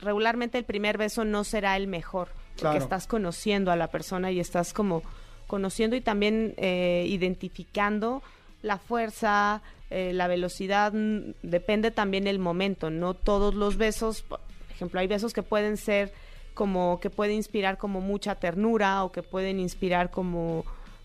Regularmente 0.00 0.56
el 0.56 0.64
primer 0.64 0.96
beso 0.96 1.24
no 1.24 1.44
será 1.44 1.76
el 1.76 1.86
mejor, 1.86 2.28
porque 2.54 2.60
Claro. 2.62 2.78
estás 2.78 3.06
conociendo 3.06 3.70
a 3.70 3.76
la 3.76 3.88
persona 3.88 4.30
y 4.30 4.40
estás 4.40 4.72
como 4.72 5.02
conociendo 5.46 5.94
y 5.96 6.00
también 6.00 6.54
eh, 6.56 7.04
identificando 7.08 8.22
la 8.62 8.78
fuerza, 8.78 9.60
eh, 9.90 10.12
la 10.14 10.26
velocidad, 10.28 10.92
mm, 10.94 11.32
depende 11.42 11.90
también 11.90 12.26
el 12.28 12.38
momento. 12.38 12.88
No 12.88 13.12
todos 13.14 13.54
los 13.54 13.76
besos, 13.76 14.24
ejemplo, 14.80 15.00
hay 15.00 15.06
besos 15.06 15.32
que 15.32 15.42
pueden 15.42 15.76
ser 15.76 16.12
como 16.54 17.00
que 17.00 17.10
puede 17.10 17.34
inspirar 17.34 17.78
como 17.78 18.00
mucha 18.00 18.34
ternura 18.34 19.04
o 19.04 19.12
que 19.12 19.22
pueden 19.22 19.60
inspirar 19.60 20.10
como 20.10 20.64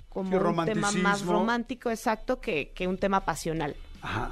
como 0.10 0.38
un 0.38 0.66
tema 0.66 0.92
más 0.94 1.26
romántico 1.26 1.90
exacto 1.92 2.40
que, 2.40 2.72
que 2.74 2.88
un 2.88 2.98
tema 2.98 3.26
pasional. 3.26 3.76
Ajá. 4.02 4.32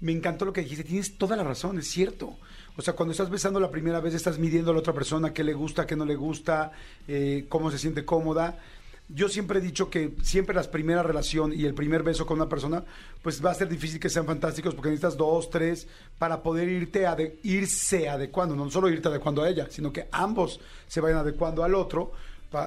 Me 0.00 0.12
encantó 0.12 0.46
lo 0.46 0.52
que 0.54 0.62
dijiste, 0.62 0.84
tienes 0.84 1.18
toda 1.18 1.36
la 1.36 1.44
razón, 1.44 1.78
es 1.78 1.88
cierto. 1.88 2.36
O 2.76 2.82
sea, 2.82 2.94
cuando 2.94 3.12
estás 3.12 3.30
besando 3.30 3.60
la 3.60 3.70
primera 3.70 4.00
vez, 4.00 4.14
estás 4.14 4.38
midiendo 4.38 4.70
a 4.70 4.74
la 4.74 4.80
otra 4.80 4.92
persona 4.92 5.32
qué 5.32 5.44
le 5.44 5.54
gusta, 5.54 5.86
qué 5.86 5.96
no 5.96 6.04
le 6.04 6.16
gusta, 6.16 6.72
eh, 7.08 7.46
cómo 7.48 7.70
se 7.70 7.78
siente 7.78 8.04
cómoda. 8.04 8.58
Yo 9.08 9.28
siempre 9.28 9.60
he 9.60 9.62
dicho 9.62 9.88
que 9.88 10.14
siempre 10.22 10.54
las 10.54 10.66
primeras 10.66 11.06
relación 11.06 11.52
y 11.52 11.64
el 11.64 11.74
primer 11.74 12.02
beso 12.02 12.26
con 12.26 12.38
una 12.40 12.48
persona, 12.48 12.82
pues 13.22 13.44
va 13.44 13.52
a 13.52 13.54
ser 13.54 13.68
difícil 13.68 14.00
que 14.00 14.08
sean 14.10 14.26
fantásticos 14.26 14.74
porque 14.74 14.88
necesitas 14.90 15.16
dos, 15.16 15.48
tres 15.48 15.86
para 16.18 16.42
poder 16.42 16.68
irte 16.68 17.06
ade- 17.06 17.36
irse 17.44 18.08
adecuando, 18.08 18.56
no 18.56 18.68
solo 18.68 18.88
irte 18.88 19.06
adecuando 19.06 19.42
a 19.44 19.48
ella, 19.48 19.68
sino 19.70 19.92
que 19.92 20.08
ambos 20.10 20.58
se 20.88 21.00
vayan 21.00 21.18
adecuando 21.18 21.62
al 21.62 21.74
otro. 21.76 22.10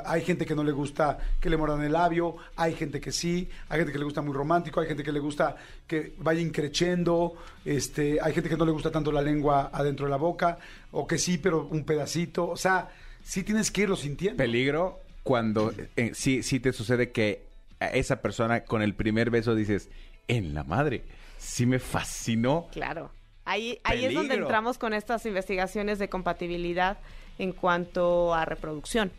Hay 0.06 0.22
gente 0.22 0.46
que 0.46 0.56
no 0.56 0.64
le 0.64 0.72
gusta 0.72 1.18
que 1.42 1.50
le 1.50 1.58
mordan 1.58 1.82
el 1.82 1.94
labio, 1.94 2.36
hay 2.56 2.74
gente 2.74 3.02
que 3.02 3.12
sí, 3.12 3.50
hay 3.70 3.80
gente 3.80 3.92
que 3.92 3.98
le 4.00 4.06
gusta 4.06 4.22
muy 4.22 4.34
romántico, 4.34 4.80
hay 4.80 4.88
gente 4.88 5.04
que 5.04 5.12
le 5.12 5.20
gusta 5.20 5.56
que 5.88 6.14
vaya 6.20 6.42
increchendo, 6.42 7.34
este, 7.66 8.20
hay 8.22 8.34
gente 8.34 8.50
que 8.50 8.58
no 8.58 8.66
le 8.66 8.72
gusta 8.72 8.92
tanto 8.92 9.12
la 9.12 9.22
lengua 9.22 9.72
adentro 9.74 10.06
de 10.06 10.12
la 10.12 10.18
boca, 10.18 10.60
o 10.92 11.08
que 11.08 11.18
sí, 11.18 11.38
pero 11.38 11.68
un 11.72 11.84
pedacito. 11.86 12.48
O 12.50 12.58
sea, 12.58 12.90
sí 13.24 13.44
tienes 13.44 13.72
que 13.72 13.82
irlo 13.82 13.96
sintiendo. 13.96 14.38
Peligro 14.38 15.00
cuando 15.24 15.74
eh, 15.96 16.12
sí, 16.14 16.44
sí 16.44 16.60
te 16.60 16.74
sucede 16.74 17.12
que 17.12 17.44
a 17.80 17.88
esa 17.88 18.22
persona 18.22 18.64
con 18.66 18.82
el 18.82 18.94
primer 18.94 19.30
beso 19.30 19.56
dices, 19.56 19.90
en 20.28 20.54
la 20.54 20.64
madre, 20.64 21.04
sí 21.38 21.66
me 21.66 21.80
fascinó. 21.80 22.68
Claro. 22.72 23.12
Ahí, 23.46 23.80
ahí 23.84 24.06
es 24.06 24.14
donde 24.14 24.36
entramos 24.36 24.78
con 24.78 24.94
estas 24.94 25.26
investigaciones 25.26 25.98
de 25.98 26.08
compatibilidad 26.08 27.00
en 27.40 27.52
cuanto 27.52 28.34
a 28.34 28.46
reproducción. 28.46 29.12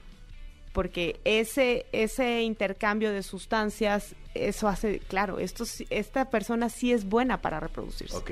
Porque 0.73 1.19
ese, 1.25 1.87
ese 1.91 2.43
intercambio 2.43 3.11
de 3.11 3.25
sustancias, 3.25 4.15
eso 4.35 4.69
hace, 4.69 5.01
claro, 5.01 5.41
esto, 5.41 5.65
esta 5.91 6.31
persona 6.31 6.69
sí 6.69 6.93
es 6.93 7.07
buena 7.07 7.43
para 7.43 7.59
reproducirse. 7.59 8.17
Ok, 8.17 8.31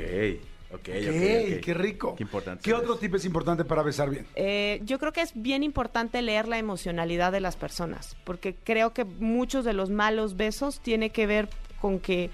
ok, 0.71 0.79
ok. 0.79 0.85
¡Qué, 0.85 1.55
ok. 1.57 1.65
qué 1.65 1.75
rico! 1.75 2.15
Qué 2.17 2.23
importante. 2.23 2.63
¿Qué 2.63 2.75
otro 2.75 2.97
tip 2.97 3.15
es 3.15 3.25
importante 3.25 3.65
para 3.65 3.83
besar 3.83 4.11
bien? 4.11 4.27
Eh, 4.35 4.81
yo 4.85 4.99
creo 4.99 5.13
que 5.13 5.23
es 5.23 5.33
bien 5.35 5.63
importante 5.63 6.23
leer 6.23 6.49
la 6.49 6.59
emocionalidad 6.59 7.33
de 7.33 7.41
las 7.41 7.57
personas, 7.57 8.17
porque 8.25 8.55
creo 8.55 8.93
que 8.93 9.05
muchos 9.05 9.65
de 9.65 9.73
los 9.73 9.91
malos 9.91 10.37
besos 10.37 10.81
tiene 10.81 11.11
que 11.11 11.27
ver 11.27 11.49
con 11.81 12.01
que 12.01 12.31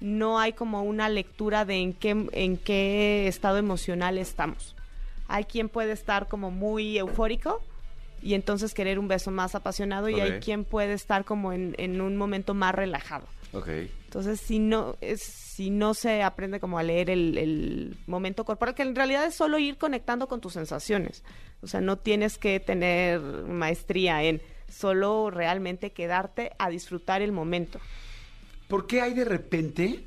no 0.00 0.38
hay 0.38 0.52
como 0.52 0.82
una 0.82 1.08
lectura 1.08 1.64
de 1.64 1.76
en 1.76 1.92
qué, 1.92 2.10
en 2.32 2.56
qué 2.56 3.26
estado 3.26 3.58
emocional 3.58 4.18
estamos. 4.18 4.76
Hay 5.26 5.44
quien 5.44 5.68
puede 5.68 5.92
estar 5.92 6.28
como 6.28 6.50
muy 6.50 6.98
eufórico 6.98 7.60
y 8.22 8.34
entonces 8.34 8.74
querer 8.74 8.98
un 8.98 9.08
beso 9.08 9.30
más 9.30 9.54
apasionado 9.54 10.08
y 10.08 10.20
hay 10.20 10.40
quien 10.40 10.64
puede 10.64 10.92
estar 10.92 11.24
como 11.24 11.52
en, 11.52 11.74
en 11.78 12.00
un 12.00 12.16
momento 12.16 12.54
más 12.54 12.74
relajado. 12.74 13.26
Ok. 13.52 13.68
Entonces, 14.04 14.40
si 14.40 14.58
no, 14.58 14.96
es, 15.00 15.47
si 15.58 15.70
no 15.70 15.92
se 15.92 16.22
aprende 16.22 16.60
como 16.60 16.78
a 16.78 16.84
leer 16.84 17.10
el, 17.10 17.96
momento 18.06 18.44
corporal, 18.44 18.76
que 18.76 18.84
en 18.84 18.94
realidad 18.94 19.26
es 19.26 19.34
solo 19.34 19.58
ir 19.58 19.76
conectando 19.76 20.28
con 20.28 20.40
tus 20.40 20.52
sensaciones. 20.52 21.24
O 21.62 21.66
sea, 21.66 21.80
no 21.80 21.98
tienes 21.98 22.38
que 22.38 22.60
tener 22.60 23.20
maestría 23.20 24.22
en 24.22 24.40
solo 24.68 25.32
realmente 25.32 25.90
quedarte 25.90 26.52
a 26.60 26.70
disfrutar 26.70 27.22
el 27.22 27.32
momento. 27.32 27.80
¿Por 28.68 28.86
qué 28.86 29.00
hay 29.00 29.14
de 29.14 29.24
repente 29.24 30.04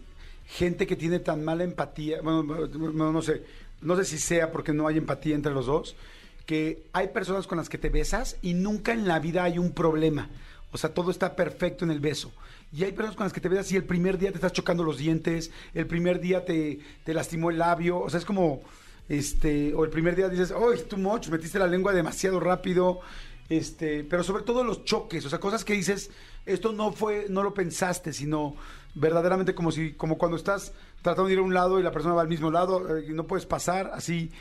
gente 0.47 0.87
que 0.87 0.95
tiene 0.95 1.19
tan 1.19 1.43
mala 1.43 1.65
empatía? 1.65 2.21
Bueno, 2.21 2.43
no, 2.43 3.11
no 3.11 3.21
sé, 3.21 3.43
no 3.81 3.97
sé 3.97 4.05
si 4.05 4.19
sea 4.19 4.53
porque 4.53 4.71
no 4.71 4.87
hay 4.87 4.99
empatía 4.99 5.35
entre 5.35 5.51
los 5.51 5.65
dos, 5.65 5.97
que 6.45 6.83
hay 6.93 7.09
personas 7.09 7.45
con 7.45 7.57
las 7.57 7.67
que 7.67 7.77
te 7.77 7.89
besas 7.89 8.37
y 8.41 8.53
nunca 8.53 8.93
en 8.93 9.05
la 9.05 9.19
vida 9.19 9.43
hay 9.43 9.57
un 9.57 9.73
problema. 9.73 10.29
O 10.71 10.77
sea, 10.77 10.93
todo 10.93 11.11
está 11.11 11.35
perfecto 11.35 11.83
en 11.83 11.91
el 11.91 11.99
beso. 11.99 12.31
Y 12.73 12.83
hay 12.83 12.91
personas 12.93 13.15
con 13.15 13.25
las 13.25 13.33
que 13.33 13.41
te 13.41 13.49
besas 13.49 13.71
y 13.71 13.75
el 13.75 13.83
primer 13.83 14.17
día 14.17 14.31
te 14.31 14.37
estás 14.37 14.53
chocando 14.53 14.83
los 14.83 14.97
dientes, 14.97 15.51
el 15.73 15.87
primer 15.87 16.21
día 16.21 16.45
te, 16.45 16.79
te 17.03 17.13
lastimó 17.13 17.49
el 17.49 17.57
labio, 17.57 17.99
o 17.99 18.09
sea, 18.09 18.19
es 18.19 18.25
como, 18.25 18.61
este, 19.09 19.73
o 19.73 19.83
el 19.83 19.89
primer 19.89 20.15
día 20.15 20.29
dices, 20.29 20.51
oh, 20.51 20.73
too 20.87 20.97
much, 20.97 21.27
metiste 21.27 21.59
la 21.59 21.67
lengua 21.67 21.91
demasiado 21.91 22.39
rápido, 22.39 23.01
este, 23.49 24.05
pero 24.05 24.23
sobre 24.23 24.43
todo 24.43 24.63
los 24.63 24.85
choques, 24.85 25.25
o 25.25 25.29
sea, 25.29 25.39
cosas 25.39 25.65
que 25.65 25.73
dices, 25.73 26.11
esto 26.45 26.71
no 26.71 26.93
fue, 26.93 27.25
no 27.27 27.43
lo 27.43 27.53
pensaste, 27.53 28.13
sino 28.13 28.55
verdaderamente 28.95 29.53
como 29.53 29.71
si, 29.71 29.93
como 29.93 30.17
cuando 30.17 30.37
estás 30.37 30.73
tratando 31.01 31.27
de 31.27 31.33
ir 31.33 31.39
a 31.39 31.43
un 31.43 31.53
lado 31.53 31.79
y 31.79 31.83
la 31.83 31.91
persona 31.91 32.13
va 32.13 32.21
al 32.21 32.27
mismo 32.27 32.51
lado 32.51 32.97
eh, 32.97 33.07
no 33.09 33.25
puedes 33.25 33.45
pasar, 33.45 33.91
así. 33.93 34.31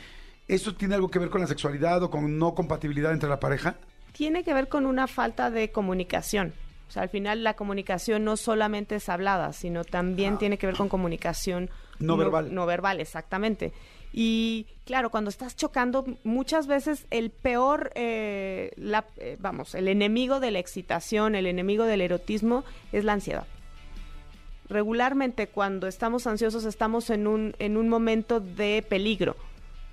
¿Eso 0.47 0.75
tiene 0.75 0.95
algo 0.95 1.09
que 1.09 1.19
ver 1.19 1.29
con 1.29 1.41
la 1.41 1.47
sexualidad 1.47 2.03
o 2.03 2.09
con 2.09 2.37
no 2.37 2.55
compatibilidad 2.55 3.11
entre 3.11 3.29
la 3.29 3.39
pareja? 3.39 3.75
Tiene 4.11 4.43
que 4.43 4.53
ver 4.53 4.67
con 4.67 4.85
una 4.85 5.07
falta 5.07 5.49
de 5.49 5.71
comunicación. 5.71 6.53
O 6.91 6.93
sea, 6.93 7.03
al 7.03 7.09
final 7.09 7.41
la 7.45 7.53
comunicación 7.53 8.25
no 8.25 8.35
solamente 8.35 8.95
es 8.95 9.07
hablada, 9.07 9.53
sino 9.53 9.85
también 9.85 10.37
tiene 10.37 10.57
que 10.57 10.67
ver 10.67 10.75
con 10.75 10.89
comunicación 10.89 11.69
No 11.99 12.17
verbal. 12.17 12.53
No 12.53 12.65
verbal, 12.65 12.99
exactamente. 12.99 13.71
Y 14.11 14.65
claro, 14.83 15.09
cuando 15.09 15.29
estás 15.29 15.55
chocando, 15.55 16.03
muchas 16.25 16.67
veces 16.67 17.07
el 17.09 17.29
peor, 17.29 17.93
eh, 17.95 18.71
la- 18.75 19.05
eh, 19.15 19.37
vamos, 19.39 19.73
el 19.73 19.87
enemigo 19.87 20.41
de 20.41 20.51
la 20.51 20.59
excitación, 20.59 21.35
el 21.35 21.45
enemigo 21.45 21.85
del 21.85 22.01
erotismo 22.01 22.65
es 22.91 23.05
la 23.05 23.13
ansiedad. 23.13 23.47
Regularmente 24.67 25.47
cuando 25.47 25.87
estamos 25.87 26.27
ansiosos 26.27 26.65
estamos 26.65 27.09
en 27.09 27.25
un, 27.25 27.55
en 27.59 27.77
un 27.77 27.87
momento 27.87 28.41
de 28.41 28.85
peligro. 28.87 29.37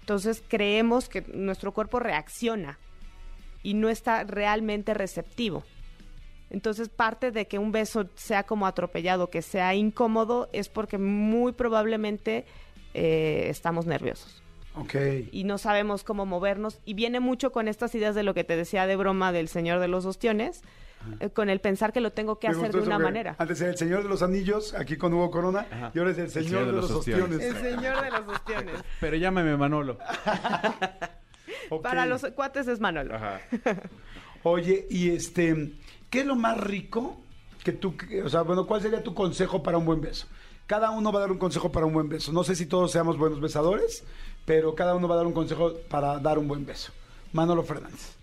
Entonces 0.01 0.43
creemos 0.49 1.09
que 1.09 1.23
nuestro 1.33 1.71
cuerpo 1.71 2.01
reacciona 2.01 2.77
y 3.63 3.75
no 3.75 3.89
está 3.89 4.25
realmente 4.25 4.95
receptivo. 4.95 5.63
Entonces 6.51 6.89
parte 6.89 7.31
de 7.31 7.47
que 7.47 7.59
un 7.59 7.73
beso 7.73 8.09
sea 8.15 8.45
como 8.45 8.67
atropellado, 8.67 9.31
que 9.31 9.43
sea 9.43 9.75
incómodo, 9.75 10.49
es 10.53 10.69
porque 10.69 10.99
muy 10.99 11.53
probablemente 11.53 12.47
eh, 12.95 13.47
estamos 13.51 13.85
nerviosos 13.87 14.43
Ok. 14.75 14.95
y 15.31 15.45
no 15.45 15.59
sabemos 15.59 16.05
cómo 16.05 16.25
movernos. 16.25 16.81
Y 16.85 16.95
viene 16.95 17.21
mucho 17.21 17.53
con 17.53 17.69
estas 17.69 17.95
ideas 17.95 18.15
de 18.15 18.23
lo 18.23 18.33
que 18.35 18.45
te 18.45 18.57
decía 18.57 18.87
de 18.87 18.97
broma 18.97 19.33
del 19.33 19.49
Señor 19.49 19.81
de 19.81 19.89
los 19.89 20.07
Ostiones, 20.07 20.63
eh, 21.21 21.31
con 21.31 21.49
el 21.49 21.61
pensar 21.61 21.93
que 21.93 22.01
lo 22.01 22.13
tengo 22.13 22.39
que 22.39 22.49
Me 22.49 22.57
hacer 22.57 22.73
de 22.73 22.81
una 22.81 22.99
manera. 22.99 23.37
Antes 23.39 23.61
era 23.61 23.71
el 23.71 23.79
Señor 23.79 24.03
de 24.03 24.09
los 24.09 24.23
Anillos, 24.23 24.75
aquí 24.75 24.97
con 24.97 25.13
Hugo 25.13 25.31
Corona, 25.31 25.67
y 25.95 25.99
ahora 25.99 26.13
es 26.13 26.19
el 26.19 26.31
Señor, 26.31 26.67
de, 26.67 26.73
los 26.73 26.91
Ostiones. 26.91 27.41
El 27.41 27.57
Señor 27.57 28.03
de 28.03 28.11
los 28.11 28.27
Ostiones. 28.27 28.75
Pero 29.01 29.17
llámame 29.17 29.57
Manolo. 29.57 29.99
Para 31.83 32.07
los 32.07 32.23
cuates 32.35 32.69
es 32.69 32.81
Manolo. 32.81 33.15
Ajá. 33.17 33.41
Oye, 34.43 34.87
y 34.91 35.11
este, 35.11 35.73
¿qué 36.11 36.21
es 36.21 36.27
lo 36.27 36.37
más 36.37 36.59
rico 36.59 37.17
que 37.65 37.73
tú, 37.73 37.95
o 38.25 38.29
sea, 38.29 38.43
bueno, 38.43 38.67
cuál 38.67 38.83
sería 38.83 39.03
tu 39.03 39.15
consejo 39.15 39.63
para 39.63 39.79
un 39.79 39.85
buen 39.85 40.01
beso? 40.01 40.27
Cada 40.67 40.91
uno 40.91 41.13
va 41.13 41.21
a 41.21 41.23
dar 41.23 41.33
un 41.33 41.39
consejo 41.39 41.73
para 41.73 41.87
un 41.87 41.95
buen 41.95 42.09
beso. 42.09 42.31
No 42.31 42.45
sé 42.45 42.55
si 42.55 42.67
todos 42.67 42.93
seamos 42.93 43.17
buenos 43.17 43.41
besadores, 43.41 44.05
pero 44.45 44.75
cada 44.75 44.95
uno 44.95 45.09
va 45.09 45.15
a 45.15 45.19
dar 45.19 45.27
un 45.27 45.33
consejo 45.33 45.73
para 45.89 46.19
dar 46.19 46.39
un 46.39 46.47
buen 46.47 46.67
beso. 46.67 46.93
Manolo 47.33 47.63
Fernández. 47.63 48.17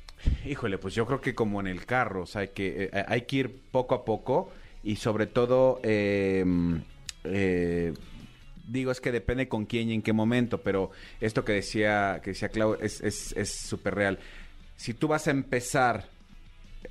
Híjole, 0.45 0.77
pues 0.77 0.93
yo 0.93 1.05
creo 1.05 1.21
que 1.21 1.33
como 1.33 1.59
en 1.59 1.67
el 1.67 1.85
carro, 1.85 2.23
o 2.23 2.25
sea, 2.25 2.41
hay 2.41 2.49
que, 2.49 2.89
eh, 2.91 3.05
hay 3.07 3.21
que 3.23 3.35
ir 3.37 3.61
poco 3.71 3.95
a 3.95 4.05
poco 4.05 4.51
y 4.83 4.95
sobre 4.97 5.25
todo, 5.25 5.79
eh, 5.83 6.45
eh, 7.23 7.93
digo, 8.67 8.91
es 8.91 9.01
que 9.01 9.11
depende 9.11 9.47
con 9.47 9.65
quién 9.65 9.89
y 9.89 9.93
en 9.93 10.01
qué 10.01 10.13
momento, 10.13 10.59
pero 10.61 10.91
esto 11.21 11.43
que 11.43 11.53
decía, 11.53 12.21
que 12.23 12.31
decía 12.31 12.49
Clau 12.49 12.77
es 12.79 13.31
súper 13.67 13.95
real. 13.95 14.19
Si 14.77 14.93
tú 14.93 15.07
vas 15.07 15.27
a 15.27 15.31
empezar 15.31 16.14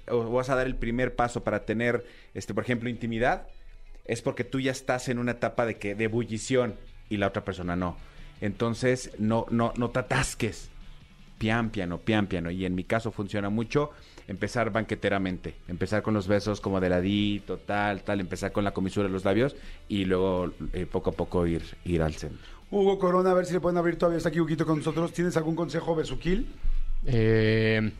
o 0.08 0.30
vas 0.30 0.50
a 0.50 0.54
dar 0.54 0.66
el 0.66 0.76
primer 0.76 1.14
paso 1.14 1.44
para 1.44 1.64
tener, 1.64 2.04
este, 2.34 2.54
por 2.54 2.64
ejemplo, 2.64 2.88
intimidad, 2.88 3.46
es 4.04 4.22
porque 4.22 4.44
tú 4.44 4.60
ya 4.60 4.72
estás 4.72 5.08
en 5.08 5.18
una 5.18 5.32
etapa 5.32 5.66
de 5.66 5.78
que 5.78 5.94
de 5.94 6.04
ebullición 6.04 6.74
y 7.08 7.16
la 7.16 7.28
otra 7.28 7.44
persona 7.44 7.76
no. 7.76 7.96
Entonces, 8.40 9.10
no, 9.18 9.46
no, 9.50 9.72
no 9.76 9.90
te 9.90 10.00
atasques. 10.00 10.70
Pian 11.38 11.70
piano, 11.70 11.98
pian 11.98 12.26
piano. 12.26 12.50
Y 12.50 12.64
en 12.64 12.74
mi 12.74 12.84
caso 12.84 13.10
funciona 13.10 13.48
mucho 13.48 13.90
empezar 14.28 14.70
banqueteramente. 14.70 15.54
Empezar 15.68 16.02
con 16.02 16.14
los 16.14 16.28
besos 16.28 16.60
como 16.60 16.80
de 16.80 16.88
ladito, 16.88 17.58
tal, 17.58 18.02
tal. 18.02 18.20
Empezar 18.20 18.52
con 18.52 18.64
la 18.64 18.72
comisura 18.72 19.06
de 19.06 19.12
los 19.12 19.24
labios 19.24 19.56
y 19.88 20.04
luego 20.04 20.52
eh, 20.72 20.86
poco 20.86 21.10
a 21.10 21.12
poco 21.12 21.46
ir, 21.46 21.62
ir 21.84 22.02
al 22.02 22.14
centro. 22.14 22.46
Hugo 22.70 22.98
Corona, 22.98 23.30
a 23.30 23.34
ver 23.34 23.46
si 23.46 23.52
le 23.52 23.60
pueden 23.60 23.78
abrir 23.78 23.96
todavía. 23.96 24.18
Está 24.18 24.28
aquí 24.28 24.40
Huguito 24.40 24.66
con 24.66 24.78
nosotros. 24.78 25.12
¿Tienes 25.12 25.36
algún 25.36 25.56
consejo 25.56 25.94
besuquil? 25.94 26.46
Eh, 27.06 27.92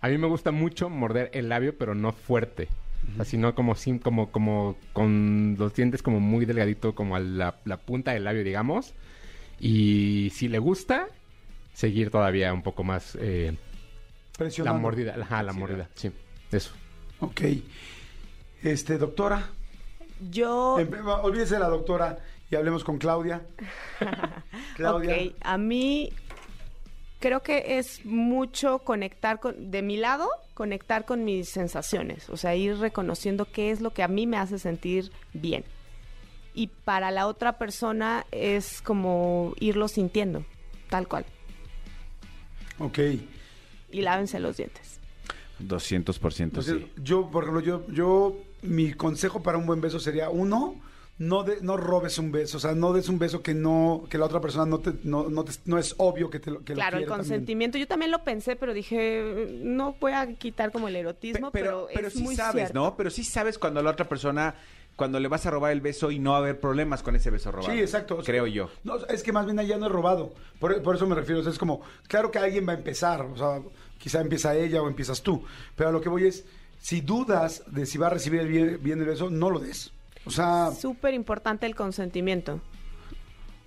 a 0.00 0.08
mí 0.08 0.18
me 0.18 0.26
gusta 0.26 0.50
mucho 0.50 0.88
morder 0.88 1.30
el 1.34 1.48
labio, 1.48 1.76
pero 1.76 1.94
no 1.94 2.12
fuerte. 2.12 2.68
O 3.12 3.16
sea, 3.16 3.24
sino 3.24 3.54
como, 3.54 3.74
sin, 3.74 3.98
como, 3.98 4.30
como 4.30 4.76
con 4.92 5.56
los 5.58 5.74
dientes 5.74 6.02
como 6.02 6.20
muy 6.20 6.44
delgadito, 6.44 6.94
como 6.94 7.16
a 7.16 7.20
la, 7.20 7.56
la 7.64 7.78
punta 7.78 8.12
del 8.12 8.24
labio, 8.24 8.44
digamos. 8.44 8.94
Y 9.58 10.30
si 10.34 10.48
le 10.48 10.58
gusta, 10.58 11.08
seguir 11.74 12.10
todavía 12.10 12.52
un 12.52 12.62
poco 12.62 12.84
más 12.84 13.16
eh, 13.20 13.56
la 14.58 14.72
mordida. 14.72 15.16
Ajá, 15.20 15.42
la 15.42 15.52
mordida, 15.52 15.88
sí. 15.94 16.10
Eso. 16.50 16.72
Ok. 17.20 17.42
Este, 18.62 18.98
doctora. 18.98 19.48
Yo... 20.30 20.74
Olvídese 21.22 21.54
de 21.54 21.60
la 21.60 21.68
doctora 21.68 22.18
y 22.50 22.56
hablemos 22.56 22.84
con 22.84 22.98
Claudia. 22.98 23.42
Claudia. 24.76 25.14
Ok, 25.14 25.34
a 25.40 25.58
mí 25.58 26.12
creo 27.20 27.42
que 27.42 27.78
es 27.78 28.04
mucho 28.04 28.80
conectar 28.80 29.38
con, 29.38 29.70
de 29.70 29.82
mi 29.82 29.96
lado, 29.96 30.28
conectar 30.54 31.04
con 31.04 31.24
mis 31.24 31.48
sensaciones, 31.48 32.28
o 32.28 32.36
sea, 32.36 32.56
ir 32.56 32.78
reconociendo 32.78 33.46
qué 33.46 33.70
es 33.70 33.80
lo 33.80 33.92
que 33.92 34.02
a 34.02 34.08
mí 34.08 34.26
me 34.26 34.38
hace 34.38 34.58
sentir 34.58 35.12
bien. 35.32 35.64
y 36.52 36.66
para 36.66 37.12
la 37.12 37.28
otra 37.28 37.58
persona 37.58 38.26
es 38.32 38.82
como 38.82 39.54
irlo 39.60 39.86
sintiendo, 39.86 40.44
tal 40.88 41.06
cual. 41.06 41.24
Ok. 42.80 42.98
Y 43.92 44.00
lávense 44.00 44.40
los 44.40 44.56
dientes. 44.56 44.98
200% 45.60 46.42
Entonces, 46.42 46.78
sí. 46.78 46.90
yo, 47.02 47.30
por 47.30 47.44
ejemplo, 47.44 47.62
yo, 47.62 47.86
yo, 47.88 48.36
mi 48.62 48.92
consejo 48.94 49.42
para 49.42 49.58
un 49.58 49.66
buen 49.66 49.80
beso 49.80 50.00
sería, 50.00 50.30
uno, 50.30 50.74
no, 51.20 51.44
de, 51.44 51.58
no 51.60 51.76
robes 51.76 52.18
un 52.18 52.32
beso, 52.32 52.56
o 52.56 52.60
sea, 52.60 52.72
no 52.74 52.92
des 52.94 53.08
un 53.10 53.18
beso 53.18 53.42
que 53.42 53.54
no, 53.54 54.04
que 54.10 54.16
la 54.18 54.24
otra 54.24 54.40
persona 54.40 54.64
no 54.66 54.78
te, 54.80 54.94
no, 55.04 55.28
no, 55.28 55.44
te- 55.44 55.52
no 55.66 55.76
es 55.78 55.94
obvio 55.98 56.30
que 56.30 56.40
te 56.40 56.50
lo 56.50 56.64
que 56.64 56.72
lo 56.72 56.76
Claro, 56.76 56.96
el 56.96 57.04
también. 57.04 57.18
consentimiento. 57.18 57.76
Yo 57.78 57.86
también 57.86 58.10
lo 58.10 58.24
pensé, 58.24 58.56
pero 58.56 58.72
dije, 58.74 59.60
no 59.62 59.94
voy 60.00 60.12
a 60.12 60.34
quitar 60.34 60.72
como 60.72 60.88
el 60.88 60.94
Pe- 60.94 61.00
erotismo, 61.00 61.50
pero, 61.52 61.86
pero 61.94 62.08
es 62.08 62.14
sí 62.14 62.22
muy 62.22 62.34
sabes, 62.36 62.54
cierto. 62.68 62.74
¿no? 62.74 62.96
Pero 62.96 63.10
sí 63.10 63.22
sabes 63.22 63.58
cuando 63.58 63.82
la 63.82 63.90
otra 63.90 64.08
persona, 64.08 64.54
cuando 64.96 65.20
le 65.20 65.28
vas 65.28 65.44
a 65.44 65.50
robar 65.50 65.72
el 65.72 65.82
beso 65.82 66.10
y 66.10 66.18
no 66.18 66.30
va 66.30 66.36
a 66.36 66.40
haber 66.40 66.58
problemas 66.58 67.02
con 67.02 67.14
ese 67.14 67.28
beso 67.30 67.52
robado. 67.52 67.70
Sí, 67.72 67.78
exacto. 67.80 68.14
o 68.16 68.22
sea, 68.22 68.32
Creo 68.32 68.46
yo. 68.46 68.70
No, 68.84 68.96
es 69.06 69.22
que 69.22 69.32
más 69.32 69.44
bien 69.44 69.58
allá 69.58 69.76
no 69.76 69.86
es 69.86 69.92
robado. 69.92 70.32
Por, 70.58 70.82
por 70.82 70.96
eso 70.96 71.06
me 71.06 71.14
refiero. 71.14 71.40
o 71.40 71.42
sea, 71.44 71.52
es 71.52 71.58
como, 71.58 71.82
claro 72.08 72.30
que 72.30 72.38
alguien 72.38 72.66
va 72.66 72.72
a 72.72 72.76
empezar. 72.76 73.20
O 73.22 73.36
sea, 73.36 73.60
quizá 73.98 74.22
empieza 74.22 74.54
ella 74.56 74.80
o 74.82 74.88
empiezas 74.88 75.20
tú. 75.22 75.44
Pero 75.76 75.90
a 75.90 75.92
lo 75.92 76.00
que 76.00 76.08
voy 76.08 76.24
es, 76.26 76.46
si 76.80 77.02
dudas 77.02 77.62
de 77.66 77.84
si 77.84 77.98
va 77.98 78.06
a 78.06 78.10
recibir 78.10 78.40
el 78.40 78.48
bien, 78.48 78.78
bien 78.82 78.98
el 79.00 79.06
beso, 79.06 79.28
no 79.28 79.50
lo 79.50 79.58
des. 79.58 79.92
O 80.26 80.30
sea, 80.30 80.70
Súper 80.72 81.14
importante 81.14 81.66
el 81.66 81.74
consentimiento. 81.74 82.60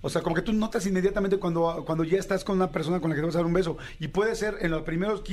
o 0.02 0.10
sea, 0.10 0.22
como 0.22 0.36
que 0.36 0.42
tú 0.42 0.54
notas 0.54 0.86
inmediatamente 0.86 1.38
cuando, 1.38 1.84
cuando 1.86 2.04
ya 2.04 2.18
estás 2.20 2.44
con 2.44 2.58
una 2.58 2.72
persona 2.72 3.00
con 3.00 3.10
la 3.10 3.16
que 3.16 3.22
te 3.22 3.26
vas 3.28 3.36
a 3.36 3.40
dar 3.40 3.46
un 3.46 3.54
beso. 3.54 3.78
Y 4.00 4.10
puede 4.10 4.36
ser 4.36 4.58
en 4.62 4.72
los 4.72 4.84
primeros 4.84 5.24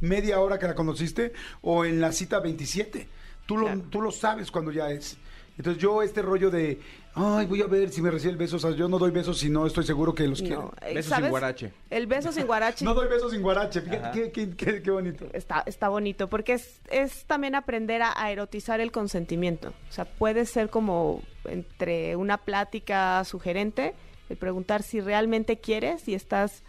media 0.00 0.40
hora 0.40 0.58
que 0.58 0.66
la 0.66 0.74
conociste 0.74 1.32
o 1.62 1.84
en 1.84 2.00
la 2.00 2.12
cita 2.12 2.40
27. 2.40 3.06
Tú 3.46 3.56
lo, 3.56 3.66
Claro. 3.66 3.82
tú 3.90 4.00
lo 4.02 4.10
sabes 4.10 4.50
cuando 4.50 4.72
ya 4.72 4.90
es. 4.90 5.16
Entonces 5.56 5.82
yo 5.82 6.02
este 6.02 6.22
rollo 6.22 6.50
de, 6.50 6.80
ay, 7.18 7.46
voy 7.46 7.62
a 7.62 7.66
ver 7.66 7.90
si 7.90 8.00
me 8.02 8.10
recibe 8.10 8.32
el 8.32 8.36
beso. 8.38 8.56
O 8.56 8.58
sea, 8.58 8.70
yo 8.70 8.88
no 8.88 8.98
doy 8.98 9.10
besos 9.10 9.38
si 9.38 9.50
no 9.50 9.66
estoy 9.66 9.84
seguro 9.84 10.14
que 10.14 10.26
los 10.26 10.40
quiero. 10.40 10.62
No, 10.80 10.86
eh, 10.86 10.94
Besos 10.94 11.10
¿sabes? 11.10 11.24
sin 11.24 11.30
guarache. 11.30 11.72
El 11.90 12.06
beso 12.06 12.32
sin 12.32 12.46
guarache 12.46 12.84
No 12.84 12.94
doy 12.94 13.08
besos 13.08 13.32
sin 13.32 13.42
guarache. 13.42 13.80
Fíjate 13.80 14.10
qué, 14.12 14.30
qué, 14.32 14.56
qué- 14.56 14.82
qué 14.82 14.90
bonito. 14.90 15.26
está, 15.32 15.62
está 15.66 15.88
bonito, 15.88 16.28
porque 16.28 16.54
es, 16.54 16.80
es 16.90 17.24
también 17.26 17.54
aprender 17.54 18.02
a, 18.02 18.12
a 18.16 18.30
erotizar 18.30 18.80
el 18.80 18.92
consentimiento. 18.92 19.68
O 19.88 19.92
sea, 19.92 20.04
puede 20.04 20.46
ser 20.46 20.70
como 20.70 21.22
entre 21.44 22.16
una 22.16 22.38
plática 22.38 23.24
sugerente, 23.24 23.94
el 24.28 24.36
preguntar 24.36 24.82
si 24.82 25.00
realmente 25.00 25.58
quieres 25.58 26.06
y 26.08 26.14
estás 26.14 26.62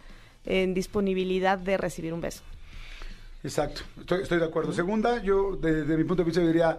en 0.46 0.72
disponibilidad 0.74 1.58
de 1.58 1.76
recibir 1.76 2.12
un 2.14 2.20
beso. 2.22 2.42
Exacto, 3.42 3.80
estoy, 3.98 4.22
estoy 4.22 4.38
de 4.38 4.44
acuerdo. 4.44 4.72
Segunda, 4.72 5.22
yo 5.22 5.56
desde 5.56 5.96
mi 5.96 6.04
punto 6.04 6.22
de 6.22 6.26
vista 6.26 6.40
diría, 6.42 6.78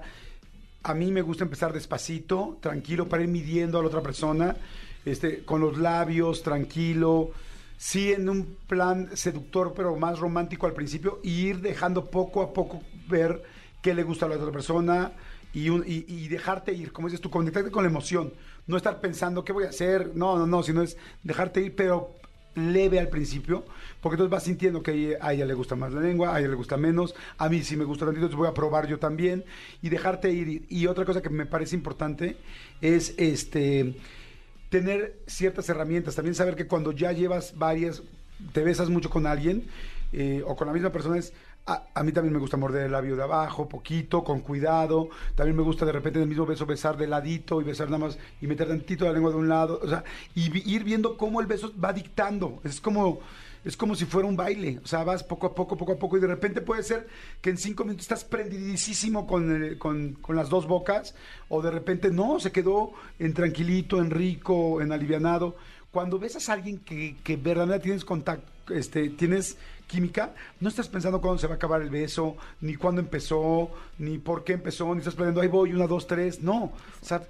a 0.84 0.94
mí 0.94 1.12
me 1.12 1.22
gusta 1.22 1.44
empezar 1.44 1.74
despacito, 1.74 2.58
tranquilo, 2.62 3.08
para 3.08 3.24
ir 3.24 3.30
midiendo 3.30 3.78
a 3.78 3.82
la 3.82 3.88
otra 3.88 4.02
persona, 4.02 4.56
este, 5.06 5.44
con 5.46 5.62
los 5.62 5.78
labios, 5.78 6.44
tranquilo, 6.44 7.32
sí 7.78 8.12
en 8.14 8.30
un 8.30 8.58
plan 8.68 9.10
seductor, 9.16 9.74
pero 9.76 9.96
más 9.96 10.20
romántico 10.20 10.66
al 10.68 10.74
principio, 10.74 11.20
y 11.24 11.48
ir 11.48 11.62
dejando 11.62 12.06
poco 12.06 12.42
a 12.42 12.54
poco 12.54 12.82
ver 13.08 13.44
qué 13.82 13.94
le 13.94 14.04
gusta 14.04 14.26
a 14.26 14.30
la 14.30 14.36
otra 14.36 14.52
persona 14.52 15.12
y, 15.54 15.70
un- 15.70 15.84
y- 15.86 16.06
y 16.08 16.28
dejarte 16.28 16.74
ir, 16.74 16.92
como 16.92 17.08
dices 17.08 17.22
tú, 17.22 17.30
conectarte 17.30 17.72
con 17.72 17.84
la 17.84 17.90
emoción, 17.90 18.32
no 18.68 18.78
estar 18.78 19.02
pensando 19.02 19.44
qué 19.44 19.52
voy 19.54 19.66
a 19.66 19.70
hacer, 19.70 20.12
no, 20.16 20.38
no, 20.38 20.46
no, 20.48 20.64
sino 20.64 20.82
es 20.84 20.98
dejarte 21.24 21.62
ir, 21.62 21.76
pero 21.76 22.16
leve 22.56 23.00
al 23.00 23.10
principio, 23.10 23.66
porque 24.02 24.16
entonces 24.16 24.32
vas 24.32 24.44
sintiendo 24.44 24.84
que 24.84 25.18
a 25.20 25.34
ella 25.34 25.46
le 25.46 25.54
gusta 25.54 25.76
más 25.76 25.94
la 25.94 26.02
lengua, 26.02 26.36
a 26.36 26.40
ella 26.40 26.50
le 26.50 26.56
gusta 26.56 26.78
menos, 26.78 27.16
a 27.38 27.50
mí 27.50 27.64
sí 27.64 27.78
me 27.78 27.86
gusta 27.86 28.06
tantito, 28.06 28.26
entonces 28.26 28.38
voy 28.38 28.48
a 28.48 28.54
probar 28.54 28.88
yo 28.88 29.00
también 29.00 29.44
y 29.82 29.90
dejarte 29.90 30.32
ir. 30.32 30.66
Y 30.70 30.88
otra 30.88 31.06
cosa 31.06 31.22
que 31.22 31.30
me 31.30 31.46
parece 31.46 31.76
importante 31.76 32.38
es 32.82 33.14
este 33.18 33.96
tener 34.70 35.20
ciertas 35.28 35.68
herramientas, 35.70 36.16
también 36.16 36.34
saber 36.34 36.56
que 36.56 36.66
cuando 36.66 36.94
ya 36.94 37.12
llevas 37.12 37.58
varias, 37.58 38.04
te 38.54 38.64
besas 38.64 38.90
mucho 38.90 39.10
con 39.10 39.28
alguien 39.28 39.66
eh, 40.14 40.44
o 40.46 40.56
con 40.56 40.68
la 40.68 40.74
misma 40.74 40.92
persona 40.92 41.18
es... 41.18 41.34
A, 41.94 42.04
mí 42.04 42.12
también 42.12 42.34
me 42.34 42.40
gusta 42.40 42.58
morder 42.58 42.86
el 42.86 42.92
labio 42.92 43.16
de 43.16 43.24
abajo, 43.24 43.68
poquito, 43.70 44.24
con 44.24 44.42
cuidado. 44.42 45.10
También 45.36 45.56
me 45.56 45.64
gusta 45.64 45.86
de 45.86 45.92
repente 45.92 46.20
en 46.20 46.24
el 46.24 46.30
mismo 46.30 46.46
beso 46.46 46.66
besar 46.66 46.98
de 46.98 47.08
ladito 47.08 47.62
y 47.62 47.64
besar 47.64 47.88
nada 47.90 48.06
más 48.06 48.18
y 48.42 48.48
meter 48.48 48.68
tantito 48.68 49.06
la 49.06 49.14
lengua 49.14 49.32
de 49.32 49.38
un 49.38 49.48
lado. 49.50 49.80
O 49.82 49.88
sea, 49.88 50.04
y 50.36 50.72
ir 50.74 50.84
viendo 50.84 51.18
cómo 51.18 51.42
el 51.42 51.48
beso 51.48 51.72
va 51.84 51.94
dictando. 51.94 52.60
Es 52.64 52.82
como, 52.82 53.20
es 53.64 53.78
como 53.78 53.96
si 53.96 54.06
fuera 54.06 54.28
un 54.28 54.36
baile. 54.36 54.80
O 54.84 54.88
sea, 54.88 55.04
vas 55.04 55.24
poco 55.24 55.48
a 55.48 55.56
poco, 55.56 55.78
poco 55.78 55.94
a 55.94 55.98
poco 55.98 56.18
y 56.18 56.20
de 56.22 56.28
repente 56.28 56.62
puede 56.62 56.84
ser 56.84 57.08
que 57.42 57.50
en 57.52 57.58
cinco 57.58 57.84
minutos 57.84 58.04
estás 58.04 58.24
prendidísimo 58.24 59.26
con, 59.28 59.64
el- 59.64 59.78
con, 59.78 60.14
con 60.14 60.36
las 60.36 60.50
dos 60.50 60.68
bocas 60.68 61.16
o 61.50 61.62
de 61.62 61.72
repente 61.72 62.12
no, 62.12 62.40
se 62.40 62.52
quedó 62.52 62.92
en 63.20 63.34
tranquilito, 63.34 64.00
en 64.00 64.12
rico, 64.12 64.82
en 64.82 64.92
alivianado. 64.92 65.56
Cuando 65.92 66.20
besas 66.20 66.48
a 66.50 66.54
alguien 66.54 66.78
que, 66.80 67.18
que 67.24 67.36
verdaderamente 67.36 67.84
tienes 67.84 68.06
contacto, 68.06 68.50
este, 68.72 69.10
tienes 69.10 69.58
química, 69.88 70.34
no 70.62 70.70
estás 70.70 70.88
pensando 70.88 71.20
cuándo 71.20 71.38
se 71.40 71.48
va 71.48 71.54
a 71.54 71.58
acabar 71.58 71.82
el 71.82 71.90
beso, 71.90 72.38
ni 72.62 72.76
cuándo 72.76 73.02
empezó, 73.02 73.70
ni 73.98 74.18
por 74.20 74.44
qué 74.46 74.54
empezó, 74.54 74.94
ni 74.94 75.00
estás 75.00 75.16
planeando, 75.16 75.42
ahí 75.42 75.50
voy, 75.50 75.74
una, 75.74 75.86
dos, 75.88 76.08
tres, 76.08 76.42
no. 76.42 76.64
O 76.66 76.72
sea, 77.06 77.22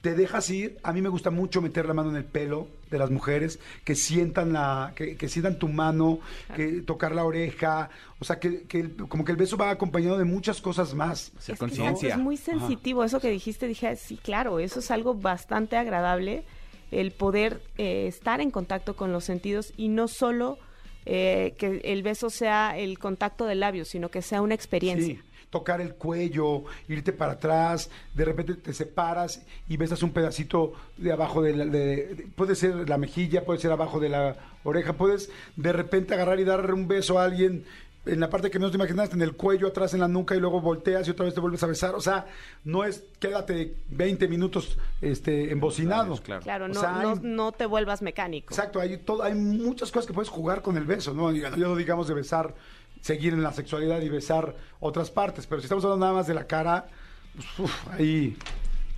te 0.00 0.14
dejas 0.14 0.50
ir. 0.50 0.78
A 0.82 0.92
mí 0.92 1.00
me 1.00 1.08
gusta 1.08 1.30
mucho 1.30 1.62
meter 1.62 1.86
la 1.86 1.94
mano 1.94 2.10
en 2.10 2.16
el 2.16 2.24
pelo 2.24 2.68
de 2.90 2.98
las 2.98 3.10
mujeres, 3.10 3.60
que 3.84 3.94
sientan 3.94 4.52
la, 4.52 4.92
que, 4.96 5.16
que 5.16 5.28
sientan 5.28 5.58
tu 5.58 5.68
mano, 5.68 6.18
que 6.54 6.82
tocar 6.82 7.14
la 7.14 7.24
oreja, 7.24 7.88
o 8.18 8.24
sea, 8.24 8.38
que, 8.38 8.62
que 8.64 8.80
el- 8.80 8.96
como 9.08 9.24
que 9.24 9.32
el 9.32 9.38
beso 9.38 9.56
va 9.56 9.70
acompañado 9.70 10.18
de 10.18 10.24
muchas 10.24 10.60
cosas 10.60 10.92
más. 10.94 11.32
Es 11.38 11.46
que 11.46 11.56
conciencia. 11.56 12.10
Es 12.14 12.18
muy 12.18 12.36
sensitivo 12.36 13.02
eso 13.04 13.20
que 13.20 13.30
dijiste. 13.30 13.66
Dije, 13.68 13.94
sí, 13.96 14.16
claro, 14.16 14.58
eso 14.58 14.80
es 14.80 14.90
algo 14.90 15.14
bastante 15.14 15.76
agradable, 15.76 16.44
el 16.92 17.10
poder 17.10 17.60
eh, 17.78 18.06
estar 18.06 18.40
en 18.40 18.50
contacto 18.52 18.94
con 18.94 19.12
los 19.12 19.24
sentidos 19.24 19.72
y 19.76 19.88
no 19.88 20.06
solo 20.08 20.58
eh, 21.06 21.54
que 21.58 21.80
el 21.84 22.02
beso 22.04 22.30
sea 22.30 22.78
el 22.78 22.98
contacto 23.00 23.44
de 23.46 23.56
labios, 23.56 23.88
sino 23.88 24.08
que 24.10 24.22
sea 24.22 24.40
una 24.40 24.54
experiencia. 24.54 25.16
Sí, 25.16 25.20
tocar 25.50 25.80
el 25.80 25.94
cuello, 25.94 26.62
irte 26.88 27.12
para 27.12 27.32
atrás, 27.32 27.90
de 28.14 28.24
repente 28.24 28.54
te 28.54 28.72
separas 28.72 29.42
y 29.68 29.76
besas 29.76 30.02
un 30.02 30.12
pedacito 30.12 30.72
de 30.96 31.12
abajo 31.12 31.42
de, 31.42 31.56
la, 31.56 31.64
de- 31.66 32.14
de- 32.14 32.26
puede 32.36 32.54
ser 32.54 32.88
la 32.88 32.96
mejilla, 32.98 33.44
puede 33.44 33.58
ser 33.58 33.72
abajo 33.72 33.98
de 34.00 34.08
la 34.10 34.36
oreja, 34.64 34.92
puedes 34.94 35.28
de 35.56 35.72
repente 35.72 36.14
agarrar 36.14 36.38
y 36.40 36.44
darle 36.44 36.72
un 36.72 36.86
beso 36.88 37.18
a 37.18 37.24
alguien 37.24 37.64
en 38.04 38.18
la 38.20 38.28
parte 38.28 38.50
que 38.50 38.58
menos 38.58 38.72
te 38.72 38.76
imaginaste, 38.78 39.14
en 39.14 39.22
el 39.22 39.34
cuello, 39.36 39.68
atrás 39.68 39.94
en 39.94 40.00
la 40.00 40.08
nuca 40.08 40.34
y 40.34 40.40
luego 40.40 40.60
volteas 40.60 41.06
y 41.06 41.12
otra 41.12 41.24
vez 41.24 41.34
te 41.34 41.40
vuelves 41.40 41.62
a 41.62 41.66
besar, 41.68 41.94
o 41.94 42.00
sea, 42.00 42.26
no 42.64 42.84
es 42.84 43.04
quédate 43.20 43.74
20 43.90 44.26
minutos 44.28 44.76
este 45.00 45.52
embocinado. 45.52 46.16
Claro. 46.16 46.42
Claro, 46.42 46.64
O 46.64 46.68
no, 46.68 46.74
sea, 46.80 46.92
no, 46.92 47.10
hay- 47.10 47.18
no 47.22 47.52
te 47.52 47.66
vuelvas 47.66 48.02
mecánico. 48.02 48.52
Exacto, 48.52 48.80
hay, 48.80 48.96
todo, 48.98 49.22
hay 49.22 49.34
muchas 49.34 49.92
cosas 49.92 50.06
que 50.06 50.12
puedes 50.14 50.28
jugar 50.30 50.62
con 50.62 50.76
el 50.76 50.84
beso, 50.84 51.14
¿no? 51.14 51.30
Ya 51.32 51.50
no 51.50 51.76
digamos 51.76 52.08
de 52.08 52.14
besar, 52.14 52.54
seguir 53.00 53.32
en 53.34 53.42
la 53.42 53.52
sexualidad 53.52 54.00
y 54.02 54.08
besar 54.08 54.54
otras 54.80 55.10
partes, 55.10 55.46
pero 55.46 55.60
si 55.60 55.66
estamos 55.66 55.84
hablando 55.84 56.04
nada 56.06 56.16
más 56.18 56.26
de 56.26 56.34
la 56.34 56.46
cara, 56.46 56.86
pues, 57.34 57.46
uf, 57.60 57.88
hay 57.92 58.36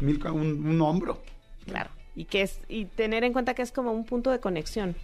mil 0.00 0.18
ca- 0.18 0.32
un, 0.32 0.66
un 0.66 0.80
hombro. 0.80 1.22
Claro. 1.66 1.90
Y 2.16 2.24
que 2.26 2.42
es, 2.42 2.58
y 2.68 2.84
tener 2.84 3.24
en 3.24 3.32
cuenta 3.32 3.54
que 3.54 3.62
es 3.62 3.72
como 3.72 3.92
un 3.92 4.04
punto 4.06 4.30
de 4.30 4.40
conexión. 4.40 4.94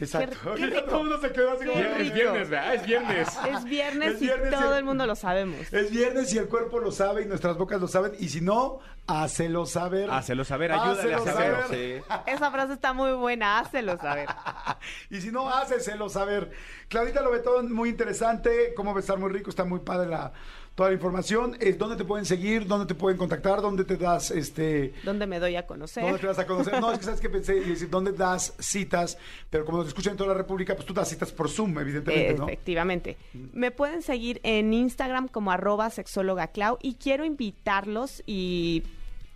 Exacto. 0.00 0.54
Qué- 0.54 0.62
qué 0.62 0.70
Ya 0.74 0.84
todo 0.84 1.00
el 1.00 1.06
mundo 1.08 1.20
se 1.20 1.32
quedó 1.32 1.50
así 1.52 1.66
como... 1.66 1.80
Es 1.80 2.12
viernes, 2.14 2.48
¿verdad? 2.48 2.74
Es 2.74 2.86
viernes. 2.86 3.28
Es 3.50 3.64
viernes, 3.64 4.14
Es 4.16 4.22
y 4.22 4.28
todo 4.50 4.74
y- 4.74 4.78
el 4.78 4.84
mundo 4.84 5.06
lo 5.06 5.14
sabemos. 5.14 5.72
Es 5.72 5.90
viernes 5.90 6.32
y 6.34 6.38
el 6.38 6.48
cuerpo 6.48 6.78
lo 6.78 6.90
sabe 6.92 7.22
y 7.22 7.26
nuestras 7.26 7.56
bocas 7.56 7.80
lo 7.80 7.88
saben, 7.88 8.12
y 8.18 8.28
si 8.28 8.40
no, 8.40 8.78
hácelo 9.06 9.66
saber. 9.66 10.10
Hácelo 10.10 10.44
saber, 10.44 10.72
ayúdale 10.72 11.14
a 11.14 11.18
saber. 11.18 11.62
saber. 11.62 12.02
sí. 12.02 12.14
Esa 12.26 12.50
frase 12.50 12.72
está 12.74 12.92
muy 12.92 13.12
buena, 13.12 13.58
hácelo 13.58 13.96
saber. 13.98 14.28
Y 15.10 15.20
si 15.20 15.30
no, 15.30 15.48
háceselo 15.50 16.08
saber. 16.08 16.50
Claudita 16.88 17.20
Lobetón, 17.20 17.70
muy 17.72 17.90
interesante. 17.90 18.72
Cómo 18.74 18.94
besar 18.94 19.18
muy 19.18 19.30
rico, 19.30 19.50
está 19.50 19.64
muy 19.64 19.80
padre 19.80 20.08
la, 20.08 20.32
toda 20.80 20.88
la 20.88 20.94
información. 20.94 21.58
Eh, 21.60 21.74
¿Dónde 21.74 21.94
te 21.94 22.06
pueden 22.06 22.24
seguir? 22.24 22.66
¿Dónde 22.66 22.86
te 22.86 22.94
pueden 22.94 23.18
contactar? 23.18 23.60
¿Dónde 23.60 23.84
te 23.84 23.98
das 23.98 24.30
este... 24.30 24.94
¿Dónde 25.04 25.26
me 25.26 25.38
doy 25.38 25.54
a 25.56 25.66
conocer? 25.66 26.02
¿Dónde 26.02 26.18
te 26.18 26.26
vas 26.26 26.38
a 26.38 26.46
conocer? 26.46 26.80
No, 26.80 26.90
es 26.90 26.98
que 26.98 27.04
sabes 27.04 27.20
que 27.20 27.28
pensé 27.28 27.58
y 27.58 27.68
decir, 27.68 27.90
¿dónde 27.90 28.12
das 28.12 28.54
citas? 28.58 29.18
Pero 29.50 29.66
como 29.66 29.76
nos 29.76 29.88
escuchan 29.88 30.12
en 30.12 30.16
toda 30.16 30.30
la 30.30 30.38
República, 30.38 30.74
pues 30.74 30.86
tú 30.86 30.94
das 30.94 31.10
citas 31.10 31.32
por 31.32 31.50
Zoom, 31.50 31.78
evidentemente, 31.78 32.32
¿no? 32.32 32.44
Efectivamente. 32.44 33.18
Me 33.52 33.70
pueden 33.70 34.00
seguir 34.00 34.40
en 34.42 34.72
Instagram 34.72 35.28
como 35.28 35.52
arroba 35.52 35.90
sexóloga 35.90 36.46
Clau 36.46 36.78
y 36.80 36.94
quiero 36.94 37.26
invitarlos 37.26 38.22
y 38.24 38.82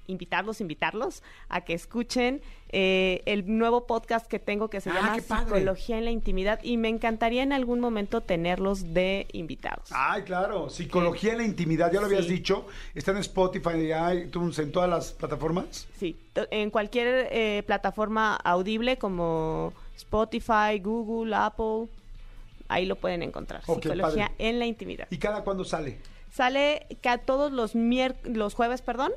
invitarlos, 0.06 0.60
invitarlos 0.60 1.22
a 1.48 1.62
que 1.62 1.72
escuchen 1.74 2.42
eh, 2.70 3.22
el 3.26 3.44
nuevo 3.56 3.86
podcast 3.86 4.26
que 4.26 4.38
tengo 4.38 4.68
que 4.68 4.80
se 4.80 4.90
Ah, 4.90 5.16
llama. 5.18 5.20
Psicología 5.44 5.98
en 5.98 6.04
la 6.04 6.10
Intimidad 6.10 6.60
y 6.62 6.76
me 6.76 6.88
encantaría 6.88 7.42
en 7.42 7.52
algún 7.52 7.80
momento 7.80 8.20
tenerlos 8.20 8.92
de 8.94 9.26
invitados. 9.32 9.88
Ay, 9.92 10.22
claro. 10.22 10.68
Psicología 10.70 11.32
en 11.32 11.38
la 11.38 11.44
intimidad, 11.44 11.92
ya 11.92 12.00
lo 12.00 12.06
habías 12.06 12.26
dicho. 12.26 12.66
Está 12.94 13.12
en 13.12 13.18
Spotify, 13.18 13.92
iTunes, 14.24 14.58
en 14.58 14.72
todas 14.72 14.90
las 14.90 15.12
plataformas. 15.12 15.86
Sí, 15.98 16.16
en 16.50 16.70
cualquier 16.70 17.28
eh, 17.30 17.62
plataforma 17.66 18.34
audible 18.36 18.98
como 18.98 19.72
Spotify, 19.96 20.78
Google, 20.82 21.34
Apple, 21.36 21.86
ahí 22.68 22.86
lo 22.86 22.96
pueden 22.96 23.22
encontrar. 23.22 23.62
Psicología 23.64 24.28
padre. 24.28 24.34
en 24.38 24.58
la 24.58 24.66
Intimidad. 24.66 25.06
¿Y 25.10 25.18
cada 25.18 25.44
cuándo 25.44 25.64
sale? 25.64 25.98
Sale 26.32 26.86
ca- 27.00 27.18
todos 27.18 27.52
los 27.52 27.74
los 28.24 28.54
jueves, 28.54 28.82
perdón, 28.82 29.12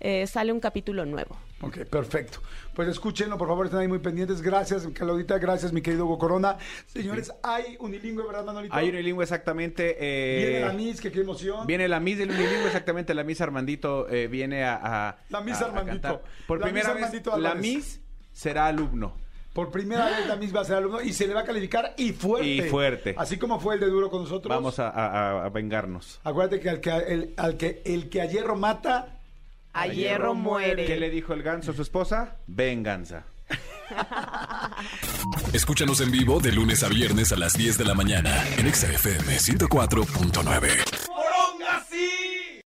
eh, 0.00 0.26
sale 0.26 0.52
un 0.52 0.60
capítulo 0.60 1.04
nuevo. 1.06 1.36
Ok, 1.62 1.80
perfecto. 1.84 2.40
Pues 2.74 2.88
escúchenlo, 2.88 3.36
por 3.36 3.48
favor, 3.48 3.66
estén 3.66 3.80
ahí 3.80 3.88
muy 3.88 3.98
pendientes. 3.98 4.40
Gracias, 4.40 4.86
Claudita, 4.94 5.38
gracias, 5.38 5.72
mi 5.74 5.82
querido 5.82 6.06
Hugo 6.06 6.16
Corona. 6.18 6.56
Señores, 6.86 7.32
hay 7.42 7.76
unilingüe, 7.80 8.24
¿verdad, 8.26 8.44
Manolito? 8.44 8.74
Hay 8.74 8.88
unilingüe 8.88 9.22
exactamente. 9.22 9.96
eh, 10.00 10.46
Viene 10.48 10.60
la 10.66 10.72
Miss, 10.72 11.00
que 11.00 11.12
qué 11.12 11.20
emoción. 11.20 11.66
Viene 11.66 11.86
la 11.88 12.00
Miss 12.00 12.16
del 12.18 12.30
unilingüe, 12.30 12.66
exactamente. 12.66 13.12
La 13.12 13.24
Miss 13.24 13.40
Armandito 13.42 14.08
eh, 14.08 14.26
viene 14.28 14.64
a, 14.64 14.80
a- 15.10 15.16
La 15.28 15.42
Miss 15.42 15.60
a- 15.60 15.66
Armandito. 15.66 16.22
Por 16.46 16.60
La 16.60 16.64
primera 16.66 16.94
Miss 16.94 17.12
vez, 17.12 17.26
la. 17.38 17.54
Miss 17.54 18.00
será 18.32 18.66
alumno. 18.66 19.14
Por 19.52 19.70
primera 19.72 20.06
vez 20.06 20.26
la 20.28 20.36
Miss 20.36 20.54
va 20.54 20.60
a 20.60 20.64
ser 20.64 20.76
alumno 20.76 21.02
y 21.02 21.12
se 21.12 21.26
le 21.26 21.34
va 21.34 21.40
a 21.40 21.44
calificar 21.44 21.92
y 21.98 22.12
fuerte. 22.12 22.46
Y 22.48 22.60
fuerte. 22.62 23.14
Así 23.18 23.36
como 23.36 23.58
fue 23.60 23.74
el 23.74 23.80
de 23.80 23.86
Duro 23.88 24.08
con 24.08 24.22
nosotros. 24.22 24.48
Vamos 24.48 24.78
a, 24.78 24.88
a- 24.88 25.44
a 25.44 25.48
vengarnos. 25.50 26.20
Acuérdate 26.24 26.60
que 26.60 26.70
al 26.70 26.80
que, 26.80 26.90
el, 26.90 27.34
al 27.36 27.56
que 27.58 27.82
el 27.84 28.08
que 28.08 28.22
a 28.22 28.26
hierro 28.26 28.56
mata, 28.56 29.19
a, 29.72 29.86
hierro, 29.86 29.94
hierro 29.94 30.34
muere. 30.34 30.86
¿Qué 30.86 30.96
le 30.96 31.10
dijo 31.10 31.32
el 31.32 31.42
ganso 31.42 31.70
a 31.70 31.74
su 31.74 31.82
esposa? 31.82 32.36
Venganza. 32.46 33.24
Escúchanos 35.52 36.00
en 36.00 36.10
vivo 36.10 36.40
de 36.40 36.52
lunes 36.52 36.82
a 36.82 36.88
viernes 36.88 37.32
a 37.32 37.36
las 37.36 37.54
10 37.54 37.78
de 37.78 37.84
la 37.84 37.94
mañana 37.94 38.44
en 38.56 38.72
XFM 38.72 39.36
104.9. 39.36 41.06
¡Poronga, 41.06 41.84
sí! 41.90 42.29